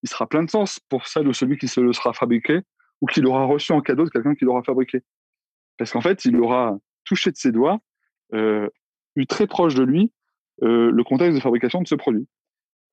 il 0.02 0.10
sera 0.10 0.28
plein 0.28 0.44
de 0.44 0.50
sens 0.50 0.80
pour 0.90 1.06
celle 1.06 1.28
ou 1.28 1.34
celui 1.34 1.60
qui 1.60 1.68
se 1.68 1.80
le 1.80 1.94
sera 1.94 2.12
fabriqué 2.14 2.62
ou 3.02 3.06
qui 3.06 3.22
l'aura 3.22 3.46
reçu 3.46 3.72
en 3.72 3.82
cadeau 3.82 4.04
de 4.04 4.10
quelqu'un 4.10 4.34
qui 4.34 4.46
l'aura 4.46 4.64
fabriqué. 4.64 5.04
Parce 5.78 5.92
qu'en 5.92 6.02
fait, 6.02 6.26
il 6.26 6.36
aura 6.38 6.76
touché 7.06 7.30
de 7.30 7.38
ses 7.38 7.52
doigts, 7.52 7.80
euh, 8.34 8.68
eu 9.16 9.28
très 9.28 9.46
proche 9.46 9.76
de 9.76 9.84
lui 9.84 10.12
euh, 10.64 10.90
le 10.92 11.04
contexte 11.04 11.36
de 11.36 11.42
fabrication 11.42 11.84
de 11.84 11.88
ce 11.88 11.94
produit. 11.94 12.28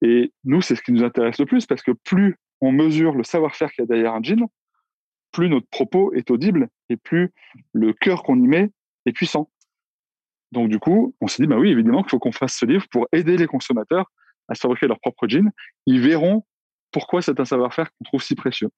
Et 0.05 0.35
nous, 0.45 0.61
c'est 0.61 0.77
ce 0.77 0.83
qui 0.83 0.93
nous 0.93 1.03
intéresse 1.03 1.39
le 1.39 1.47
plus 1.47 1.65
parce 1.65 1.83
que 1.83 1.93
plus 1.93 2.37
on 2.61 2.73
mesure 2.73 3.15
le 3.15 3.25
savoir-faire 3.25 3.73
qu'il 3.73 3.83
y 3.83 3.85
a 3.85 3.87
derrière 3.87 4.13
un 4.13 4.23
jean, 4.23 4.51
plus 5.33 5.49
notre 5.49 5.67
propos 5.69 6.13
est 6.13 6.31
audible 6.31 6.69
et 6.91 6.99
plus 6.99 7.33
le 7.73 7.95
cœur 7.95 8.23
qu'on 8.23 8.37
y 8.37 8.47
met 8.47 8.71
est 9.07 9.13
puissant. 9.13 9.51
Donc 10.53 10.69
du 10.69 10.79
coup, 10.79 11.15
on 11.23 11.27
s'est 11.27 11.43
dit, 11.43 11.49
bah 11.49 11.57
oui, 11.57 11.71
évidemment 11.71 12.03
qu'il 12.03 12.11
faut 12.11 12.19
qu'on 12.19 12.33
fasse 12.33 12.55
ce 12.55 12.67
livre 12.67 12.87
pour 12.91 13.09
aider 13.13 13.39
les 13.39 13.47
consommateurs 13.47 14.13
à 14.49 14.55
fabriquer 14.55 14.87
leur 14.89 15.01
propre 15.01 15.27
jean. 15.27 15.51
Ils 15.87 16.03
verront 16.03 16.45
pourquoi 16.93 17.23
c'est 17.23 17.41
un 17.41 17.47
savoir-faire 17.47 17.91
qu'on 17.93 18.05
trouve 18.05 18.23
si 18.23 18.35
précieux. 18.35 18.69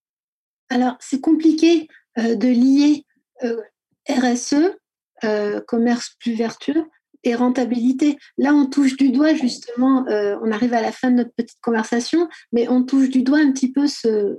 Alors, 0.68 0.96
c'est 1.00 1.20
compliqué 1.20 1.88
euh, 2.18 2.36
de 2.36 2.46
lier 2.46 3.04
euh, 3.42 3.60
RSE, 4.08 4.78
euh, 5.24 5.60
commerce 5.62 6.16
plus 6.20 6.34
vertueux, 6.34 6.84
et 7.24 7.34
rentabilité. 7.34 8.18
Là, 8.38 8.54
on 8.54 8.66
touche 8.66 8.96
du 8.96 9.10
doigt 9.10 9.34
justement, 9.34 10.06
euh, 10.08 10.36
on 10.42 10.50
arrive 10.50 10.74
à 10.74 10.82
la 10.82 10.92
fin 10.92 11.10
de 11.10 11.16
notre 11.16 11.32
petite 11.36 11.60
conversation, 11.60 12.28
mais 12.52 12.68
on 12.68 12.82
touche 12.82 13.10
du 13.10 13.22
doigt 13.22 13.38
un 13.38 13.52
petit 13.52 13.72
peu 13.72 13.86
ce, 13.86 14.38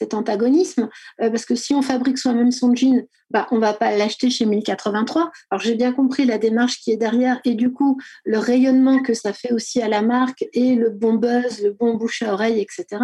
cet 0.00 0.14
antagonisme, 0.14 0.88
euh, 1.20 1.28
parce 1.30 1.44
que 1.44 1.54
si 1.54 1.74
on 1.74 1.82
fabrique 1.82 2.16
soi-même 2.16 2.50
son 2.50 2.74
jean, 2.74 3.06
bah, 3.30 3.46
on 3.50 3.58
va 3.58 3.74
pas 3.74 3.96
l'acheter 3.96 4.30
chez 4.30 4.46
1083. 4.46 5.30
Alors 5.50 5.60
j'ai 5.60 5.74
bien 5.74 5.92
compris 5.92 6.24
la 6.24 6.38
démarche 6.38 6.80
qui 6.80 6.90
est 6.90 6.96
derrière 6.96 7.40
et 7.44 7.54
du 7.54 7.70
coup 7.70 8.00
le 8.24 8.38
rayonnement 8.38 9.02
que 9.02 9.12
ça 9.12 9.32
fait 9.32 9.52
aussi 9.52 9.82
à 9.82 9.88
la 9.88 10.00
marque 10.00 10.44
et 10.54 10.74
le 10.74 10.88
bon 10.88 11.14
buzz, 11.14 11.62
le 11.62 11.72
bon 11.72 11.94
bouche 11.94 12.22
à 12.22 12.32
oreille, 12.32 12.60
etc. 12.60 13.02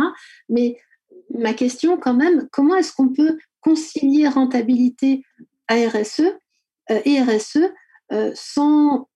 Mais 0.49 0.79
ma 1.35 1.53
question 1.53 1.99
quand 1.99 2.15
même, 2.15 2.49
comment 2.51 2.77
est-ce 2.77 2.93
qu'on 2.93 3.13
peut 3.13 3.37
concilier 3.61 4.29
rentabilité 4.29 5.23
ARSE 5.69 6.23
euh, 6.91 7.01
et 7.05 7.21
RSE 7.21 7.59
euh, 8.13 8.31
sans 8.35 9.09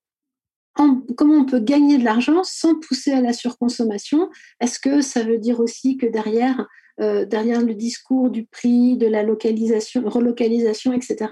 comment 1.17 1.35
on 1.35 1.45
peut 1.45 1.59
gagner 1.59 1.97
de 1.97 2.03
l'argent 2.03 2.43
sans 2.43 2.79
pousser 2.79 3.11
à 3.11 3.21
la 3.21 3.33
surconsommation? 3.33 4.29
Est-ce 4.59 4.79
que 4.79 5.01
ça 5.01 5.23
veut 5.23 5.37
dire 5.37 5.59
aussi 5.59 5.97
que 5.97 6.05
derrière, 6.05 6.65
euh, 6.99 7.25
derrière 7.25 7.61
le 7.61 7.73
discours 7.73 8.29
du 8.29 8.45
prix, 8.45 8.97
de 8.97 9.07
la 9.07 9.23
localisation, 9.23 10.03
relocalisation, 10.05 10.93
etc., 10.93 11.27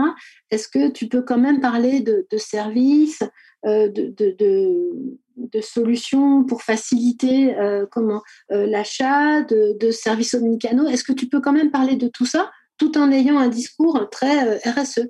est-ce 0.51 0.67
que 0.67 0.89
tu 0.89 1.07
peux 1.07 1.21
quand 1.21 1.37
même 1.37 1.61
parler 1.61 2.01
de, 2.01 2.25
services, 2.37 3.23
euh, 3.65 3.87
de, 3.87 4.13
de, 4.17 5.61
solutions 5.61 6.43
pour 6.43 6.61
faciliter 6.61 7.55
comment 7.91 8.21
l'achat, 8.49 9.41
de, 9.41 9.91
services 9.91 10.33
omnicanaux 10.33 10.87
Est-ce 10.87 11.03
que 11.03 11.13
tu 11.13 11.27
peux 11.27 11.41
quand 11.41 11.53
même 11.53 11.71
parler 11.71 11.95
de 11.95 12.07
tout 12.07 12.25
ça 12.25 12.51
tout 12.77 12.97
en 12.97 13.11
ayant 13.11 13.37
un 13.37 13.49
discours 13.49 14.09
très 14.09 14.59
RSE 14.59 15.07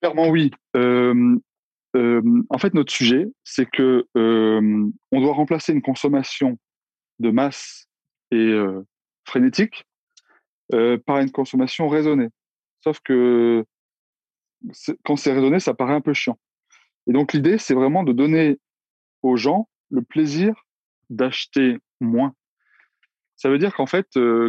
Clairement 0.00 0.28
oui. 0.28 0.50
En 1.94 2.58
fait, 2.58 2.74
notre 2.74 2.92
sujet, 2.92 3.26
c'est 3.44 3.68
que 3.70 4.06
euh, 4.16 4.90
on 5.10 5.20
doit 5.20 5.34
remplacer 5.34 5.72
une 5.72 5.82
consommation 5.82 6.58
de 7.18 7.30
masse 7.30 7.86
et 8.30 8.36
euh, 8.36 8.82
frénétique 9.26 9.84
par 11.04 11.18
une 11.18 11.30
consommation 11.30 11.86
raisonnée. 11.86 12.28
Sauf 12.82 12.98
que 13.04 13.62
quand 15.04 15.16
c'est 15.16 15.34
raisonné, 15.34 15.60
ça 15.60 15.74
paraît 15.74 15.92
un 15.92 16.00
peu 16.00 16.14
chiant. 16.14 16.38
Et 17.06 17.12
donc 17.12 17.34
l'idée, 17.34 17.58
c'est 17.58 17.74
vraiment 17.74 18.04
de 18.04 18.12
donner 18.12 18.58
aux 19.20 19.36
gens 19.36 19.68
le 19.90 20.00
plaisir 20.00 20.54
d'acheter 21.10 21.76
moins. 22.00 22.34
Ça 23.36 23.50
veut 23.50 23.58
dire 23.58 23.74
qu'en 23.74 23.84
fait, 23.84 24.06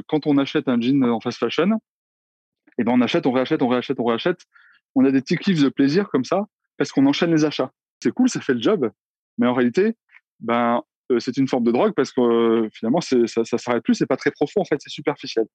quand 0.08 0.26
on 0.26 0.38
achète 0.38 0.70
un 0.70 0.80
jean 0.80 1.04
en 1.04 1.20
fast 1.20 1.40
fashion, 1.40 1.78
et 2.78 2.86
ben 2.86 2.94
on 2.94 3.02
achète, 3.02 3.26
on 3.28 3.32
réachète, 3.32 3.62
on 3.62 3.68
réachète, 3.68 4.00
on 4.00 4.06
réachète. 4.06 4.40
On 4.96 5.06
a 5.06 5.12
des 5.12 5.22
petits 5.22 5.38
kiffs 5.38 5.62
de 5.62 5.70
plaisir 5.70 6.10
comme 6.10 6.24
ça 6.24 6.48
parce 6.78 6.92
qu'on 6.92 7.06
enchaîne 7.06 7.32
les 7.32 7.46
achats. 7.46 7.72
C'est 8.02 8.12
cool, 8.12 8.30
ça 8.30 8.42
fait 8.42 8.54
le 8.54 8.62
job, 8.62 8.92
mais 9.38 9.48
en 9.48 9.54
réalité, 9.54 9.96
ben 10.40 10.82
c'est 11.20 11.38
une 11.38 11.48
forme 11.48 11.64
de 11.64 11.72
drogue 11.72 11.94
parce 11.96 12.12
que 12.12 12.68
finalement 12.74 13.02
ça, 13.02 13.16
ça 13.28 13.58
s'arrête 13.58 13.84
plus, 13.84 13.94
c'est 13.94 14.08
pas 14.08 14.18
très 14.18 14.32
profond 14.32 14.62
en 14.62 14.66
fait, 14.66 14.78
c'est 14.80 14.90
superficiel. 14.90 15.46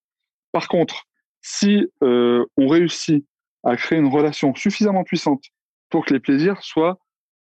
Par 0.52 0.68
contre, 0.68 1.04
si 1.40 1.90
on 2.00 2.68
réussit 2.68 3.26
à 3.64 3.76
créer 3.76 3.98
une 3.98 4.09
relation 4.09 4.54
suffisamment 4.54 5.04
puissante 5.04 5.42
pour 5.90 6.04
que 6.04 6.14
les 6.14 6.20
plaisirs 6.20 6.62
soient 6.62 6.98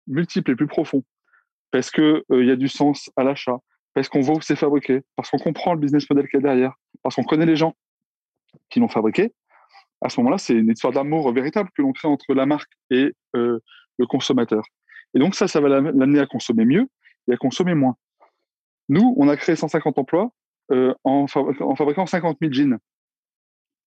multiples 0.07 0.53
et 0.53 0.57
plus 0.57 0.67
profonds, 0.67 1.03
parce 1.71 1.91
qu'il 1.91 2.23
il 2.31 2.47
y 2.47 2.51
a 2.51 2.57
du 2.57 2.69
sens 2.69 3.11
à 3.17 3.25
l'achat, 3.25 3.59
parce 3.95 4.09
qu'on 4.09 4.21
voit 4.21 4.37
où 4.37 4.41
c'est 4.41 4.57
fabriqué, 4.57 5.03
parce 5.17 5.31
qu'on 5.31 5.39
comprend 5.39 5.75
le 5.75 5.81
business 5.81 6.09
model 6.09 6.29
qu'il 6.29 6.41
y 6.41 6.43
a 6.43 6.47
derrière, 6.47 6.75
parce 7.03 7.17
qu'on 7.17 7.25
connaît 7.25 7.47
les 7.47 7.57
gens 7.57 7.75
qui 8.71 8.81
l'ont 8.81 8.89
fabriqué, 8.89 9.33
à 10.05 10.11
ce 10.11 10.21
moment-là, 10.21 10.39
c'est 10.39 10.53
une 10.53 10.71
histoire 10.71 10.93
d'amour 10.93 11.33
véritable 11.33 11.71
que 11.75 11.81
l'on 11.81 11.93
crée 11.93 12.09
entre 12.09 12.35
la 12.35 12.45
marque 12.45 12.71
et 12.91 13.15
euh, 13.35 13.59
le 13.99 14.07
consommateur. 14.07 14.63
Et 15.15 15.19
donc 15.19 15.35
ça, 15.35 15.49
ça 15.49 15.61
va 15.61 15.69
l'amener 15.69 16.21
à 16.21 16.27
consommer 16.27 16.67
mieux 16.67 16.87
et 17.27 17.33
à 17.33 17.37
consommer 17.39 17.75
moins. 17.75 17.97
Nous, 18.91 19.15
on 19.17 19.29
a 19.29 19.37
créé 19.37 19.57
150 19.57 19.99
emplois 19.99 20.31
euh, 20.73 20.93
en, 21.05 21.27
fabriquant 21.27 22.05
50 22.05 22.37
000 22.39 22.53
jeans. 22.53 22.79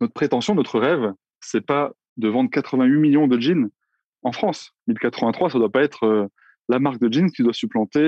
Notre 0.01 0.13
prétention, 0.13 0.55
notre 0.55 0.79
rêve, 0.79 1.13
c'est 1.39 1.65
pas 1.65 1.91
de 2.17 2.27
vendre 2.27 2.49
88 2.49 2.99
millions 2.99 3.27
de 3.27 3.39
jeans 3.39 3.69
en 4.23 4.31
France. 4.31 4.71
1083, 4.87 5.51
ça 5.51 5.59
doit 5.59 5.71
pas 5.71 5.83
être 5.83 6.03
euh, 6.05 6.27
la 6.67 6.79
marque 6.79 6.99
de 6.99 7.13
jeans 7.13 7.29
qui 7.29 7.43
doit 7.43 7.53
supplanter 7.53 8.01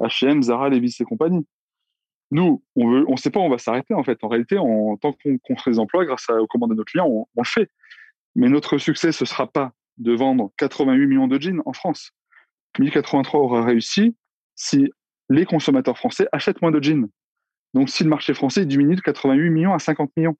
H&M, 0.00 0.42
Zara, 0.42 0.68
Levi's 0.68 1.00
et 1.00 1.04
compagnie. 1.04 1.46
Nous, 2.32 2.62
on 2.76 3.04
on 3.06 3.16
sait 3.18 3.30
pas 3.30 3.40
où 3.40 3.42
on 3.42 3.50
va 3.50 3.58
s'arrêter 3.58 3.92
en 3.92 4.02
fait. 4.02 4.24
En 4.24 4.28
réalité, 4.28 4.56
en 4.56 4.96
tant 4.96 5.12
qu'on 5.12 5.54
crée 5.54 5.70
des 5.70 5.78
emplois 5.78 6.06
grâce 6.06 6.30
aux 6.30 6.46
commandes 6.46 6.70
de 6.70 6.76
nos 6.76 6.84
clients, 6.84 7.06
on, 7.06 7.26
le 7.36 7.44
fait. 7.44 7.70
Mais 8.34 8.48
notre 8.48 8.78
succès, 8.78 9.12
ce 9.12 9.26
sera 9.26 9.46
pas 9.46 9.72
de 9.98 10.14
vendre 10.14 10.50
88 10.56 11.06
millions 11.06 11.28
de 11.28 11.38
jeans 11.38 11.60
en 11.66 11.74
France. 11.74 12.12
1083 12.78 13.38
aura 13.38 13.62
réussi 13.62 14.16
si 14.54 14.90
les 15.28 15.44
consommateurs 15.44 15.98
français 15.98 16.26
achètent 16.32 16.62
moins 16.62 16.70
de 16.70 16.82
jeans. 16.82 17.06
Donc, 17.74 17.90
si 17.90 18.02
le 18.02 18.08
marché 18.08 18.32
français 18.32 18.64
diminue 18.64 18.96
de 18.96 19.02
88 19.02 19.50
millions 19.50 19.74
à 19.74 19.78
50 19.78 20.10
millions. 20.16 20.36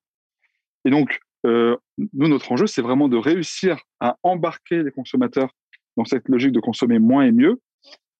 Et 0.86 0.90
donc, 0.90 1.20
euh, 1.44 1.76
nous, 2.14 2.28
notre 2.28 2.50
enjeu, 2.52 2.66
c'est 2.66 2.80
vraiment 2.80 3.08
de 3.08 3.18
réussir 3.18 3.78
à 4.00 4.16
embarquer 4.22 4.82
les 4.82 4.92
consommateurs 4.92 5.54
dans 5.98 6.06
cette 6.06 6.26
logique 6.30 6.52
de 6.52 6.60
consommer 6.60 6.98
moins 6.98 7.24
et 7.24 7.32
mieux, 7.32 7.60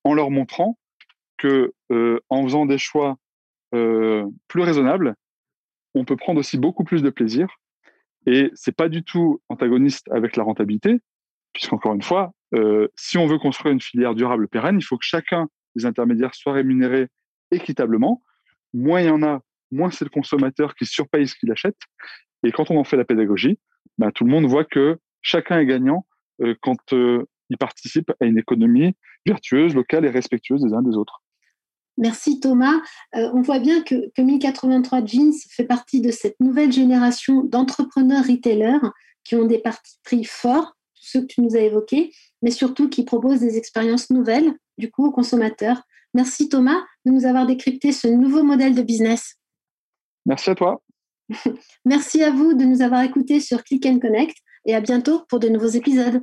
en 0.05 0.13
leur 0.13 0.31
montrant 0.31 0.79
que 1.39 1.73
euh, 1.91 2.21
en 2.29 2.43
faisant 2.43 2.67
des 2.67 2.77
choix 2.77 3.17
euh, 3.75 4.25
plus 4.49 4.63
raisonnable, 4.63 5.15
on 5.95 6.05
peut 6.05 6.17
prendre 6.17 6.41
aussi 6.41 6.59
beaucoup 6.59 6.85
plus 6.85 7.03
de 7.03 7.11
plaisir. 7.11 7.49
Et 8.27 8.51
c'est 8.55 8.77
pas 8.77 8.89
du 8.89 9.03
tout 9.03 9.41
antagoniste 9.49 10.11
avec 10.11 10.37
la 10.37 10.45
rentabilité, 10.45 11.01
puisqu'encore 11.53 11.95
une 11.95 12.03
fois, 12.03 12.33
euh, 12.55 12.89
si 12.97 13.19
on 13.19 13.27
veut 13.27 13.39
construire 13.39 13.73
une 13.73 13.81
filière 13.81 14.15
durable 14.15 14.49
pérenne, 14.49 14.79
il 14.79 14.85
faut 14.85 14.97
que 14.97 15.05
chacun 15.05 15.49
des 15.75 15.87
intermédiaires 15.87 16.35
soit 16.35 16.53
rémunéré 16.53 17.09
équitablement. 17.51 18.23
Moins 18.75 19.01
il 19.01 19.07
y 19.07 19.11
en 19.11 19.23
a, 19.23 19.41
moins 19.71 19.91
c'est 19.91 20.05
le 20.05 20.11
consommateur 20.11 20.75
qui 20.75 20.87
surpaye 20.87 21.27
ce 21.27 21.35
qu'il 21.35 21.51
achète. 21.51 21.77
Et 22.45 22.53
quand 22.53 22.71
on 22.71 22.79
en 22.79 22.85
fait 22.85 22.97
la 22.97 23.05
pédagogie, 23.05 23.59
bah, 23.99 24.11
tout 24.13 24.25
le 24.25 24.31
monde 24.31 24.47
voit 24.47 24.65
que 24.65 24.99
chacun 25.21 25.59
est 25.59 25.67
gagnant 25.67 26.07
euh, 26.43 26.55
quand 26.61 26.93
il 26.93 27.59
participe 27.59 28.11
à 28.21 28.25
une 28.25 28.39
économie 28.39 28.95
vertueuse, 29.27 29.75
locale 29.75 30.05
et 30.05 30.11
respectueuse 30.11 30.63
des 30.63 30.73
uns 30.73 30.83
des 30.83 30.97
autres. 30.97 31.23
Merci 31.99 32.41
Thomas. 32.41 32.81
Euh, 33.15 33.31
on 33.35 33.43
voit 33.43 33.59
bien 33.59 33.83
que, 33.83 34.11
1083 34.19 35.05
Jeans 35.05 35.33
fait 35.51 35.65
partie 35.65 36.01
de 36.01 36.11
cette 36.11 36.39
nouvelle 36.41 36.73
génération 36.73 37.45
d'entrepreneurs 37.45 38.25
retailers 38.25 38.81
qui 39.25 39.37
ont 39.37 39.45
des 39.45 39.59
partis 39.59 39.99
pris 40.05 40.25
forts, 40.25 40.77
tous 40.95 41.07
ceux 41.07 41.21
que 41.23 41.27
tu 41.27 41.41
nous 41.43 41.55
as 41.57 41.61
évoqués, 41.61 42.13
mais 42.43 42.51
surtout 42.51 42.89
qui 42.89 43.05
proposent 43.05 43.41
des 43.41 43.57
expériences 43.57 44.11
nouvelles, 44.11 44.53
du 44.79 44.91
coup, 44.91 45.07
aux 45.07 45.13
consommateurs. 45.13 45.83
Merci 46.15 46.49
Thomas 46.49 46.81
de 47.07 47.13
nous 47.13 47.25
avoir 47.25 47.47
décrypté 47.47 47.93
ce 47.93 48.09
nouveau 48.09 48.43
modèle 48.43 48.75
de 48.75 48.83
business. 48.83 49.37
Merci 50.27 50.51
à 50.51 50.55
toi. 50.55 50.83
Merci 51.85 52.23
à 52.23 52.31
vous 52.31 52.55
de 52.55 52.65
nous 52.65 52.83
avoir 52.83 53.03
écoutés 53.03 53.41
sur 53.41 53.63
Click 53.65 53.87
and 53.87 53.99
Connect 53.99 54.37
et 54.67 54.75
à 54.75 54.81
bientôt 54.81 55.25
pour 55.29 55.41
de 55.41 55.49
nouveaux 55.49 55.69
épisodes. 55.69 56.23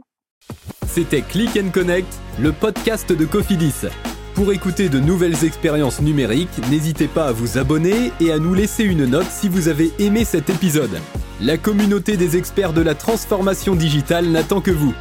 C'était 0.87 1.21
Click 1.21 1.57
and 1.57 1.71
Connect, 1.71 2.07
le 2.39 2.51
podcast 2.51 3.11
de 3.11 3.25
Cofidis. 3.25 3.85
Pour 4.39 4.53
écouter 4.53 4.87
de 4.87 5.01
nouvelles 5.01 5.43
expériences 5.43 6.01
numériques, 6.01 6.61
n'hésitez 6.71 7.09
pas 7.09 7.25
à 7.25 7.33
vous 7.33 7.57
abonner 7.57 8.13
et 8.21 8.31
à 8.31 8.39
nous 8.39 8.53
laisser 8.53 8.85
une 8.85 9.03
note 9.03 9.27
si 9.29 9.49
vous 9.49 9.67
avez 9.67 9.91
aimé 9.99 10.23
cet 10.23 10.49
épisode. 10.49 10.97
La 11.41 11.57
communauté 11.57 12.15
des 12.15 12.37
experts 12.37 12.71
de 12.71 12.79
la 12.79 12.95
transformation 12.95 13.75
digitale 13.75 14.27
n'attend 14.27 14.61
que 14.61 14.71
vous. 14.71 14.93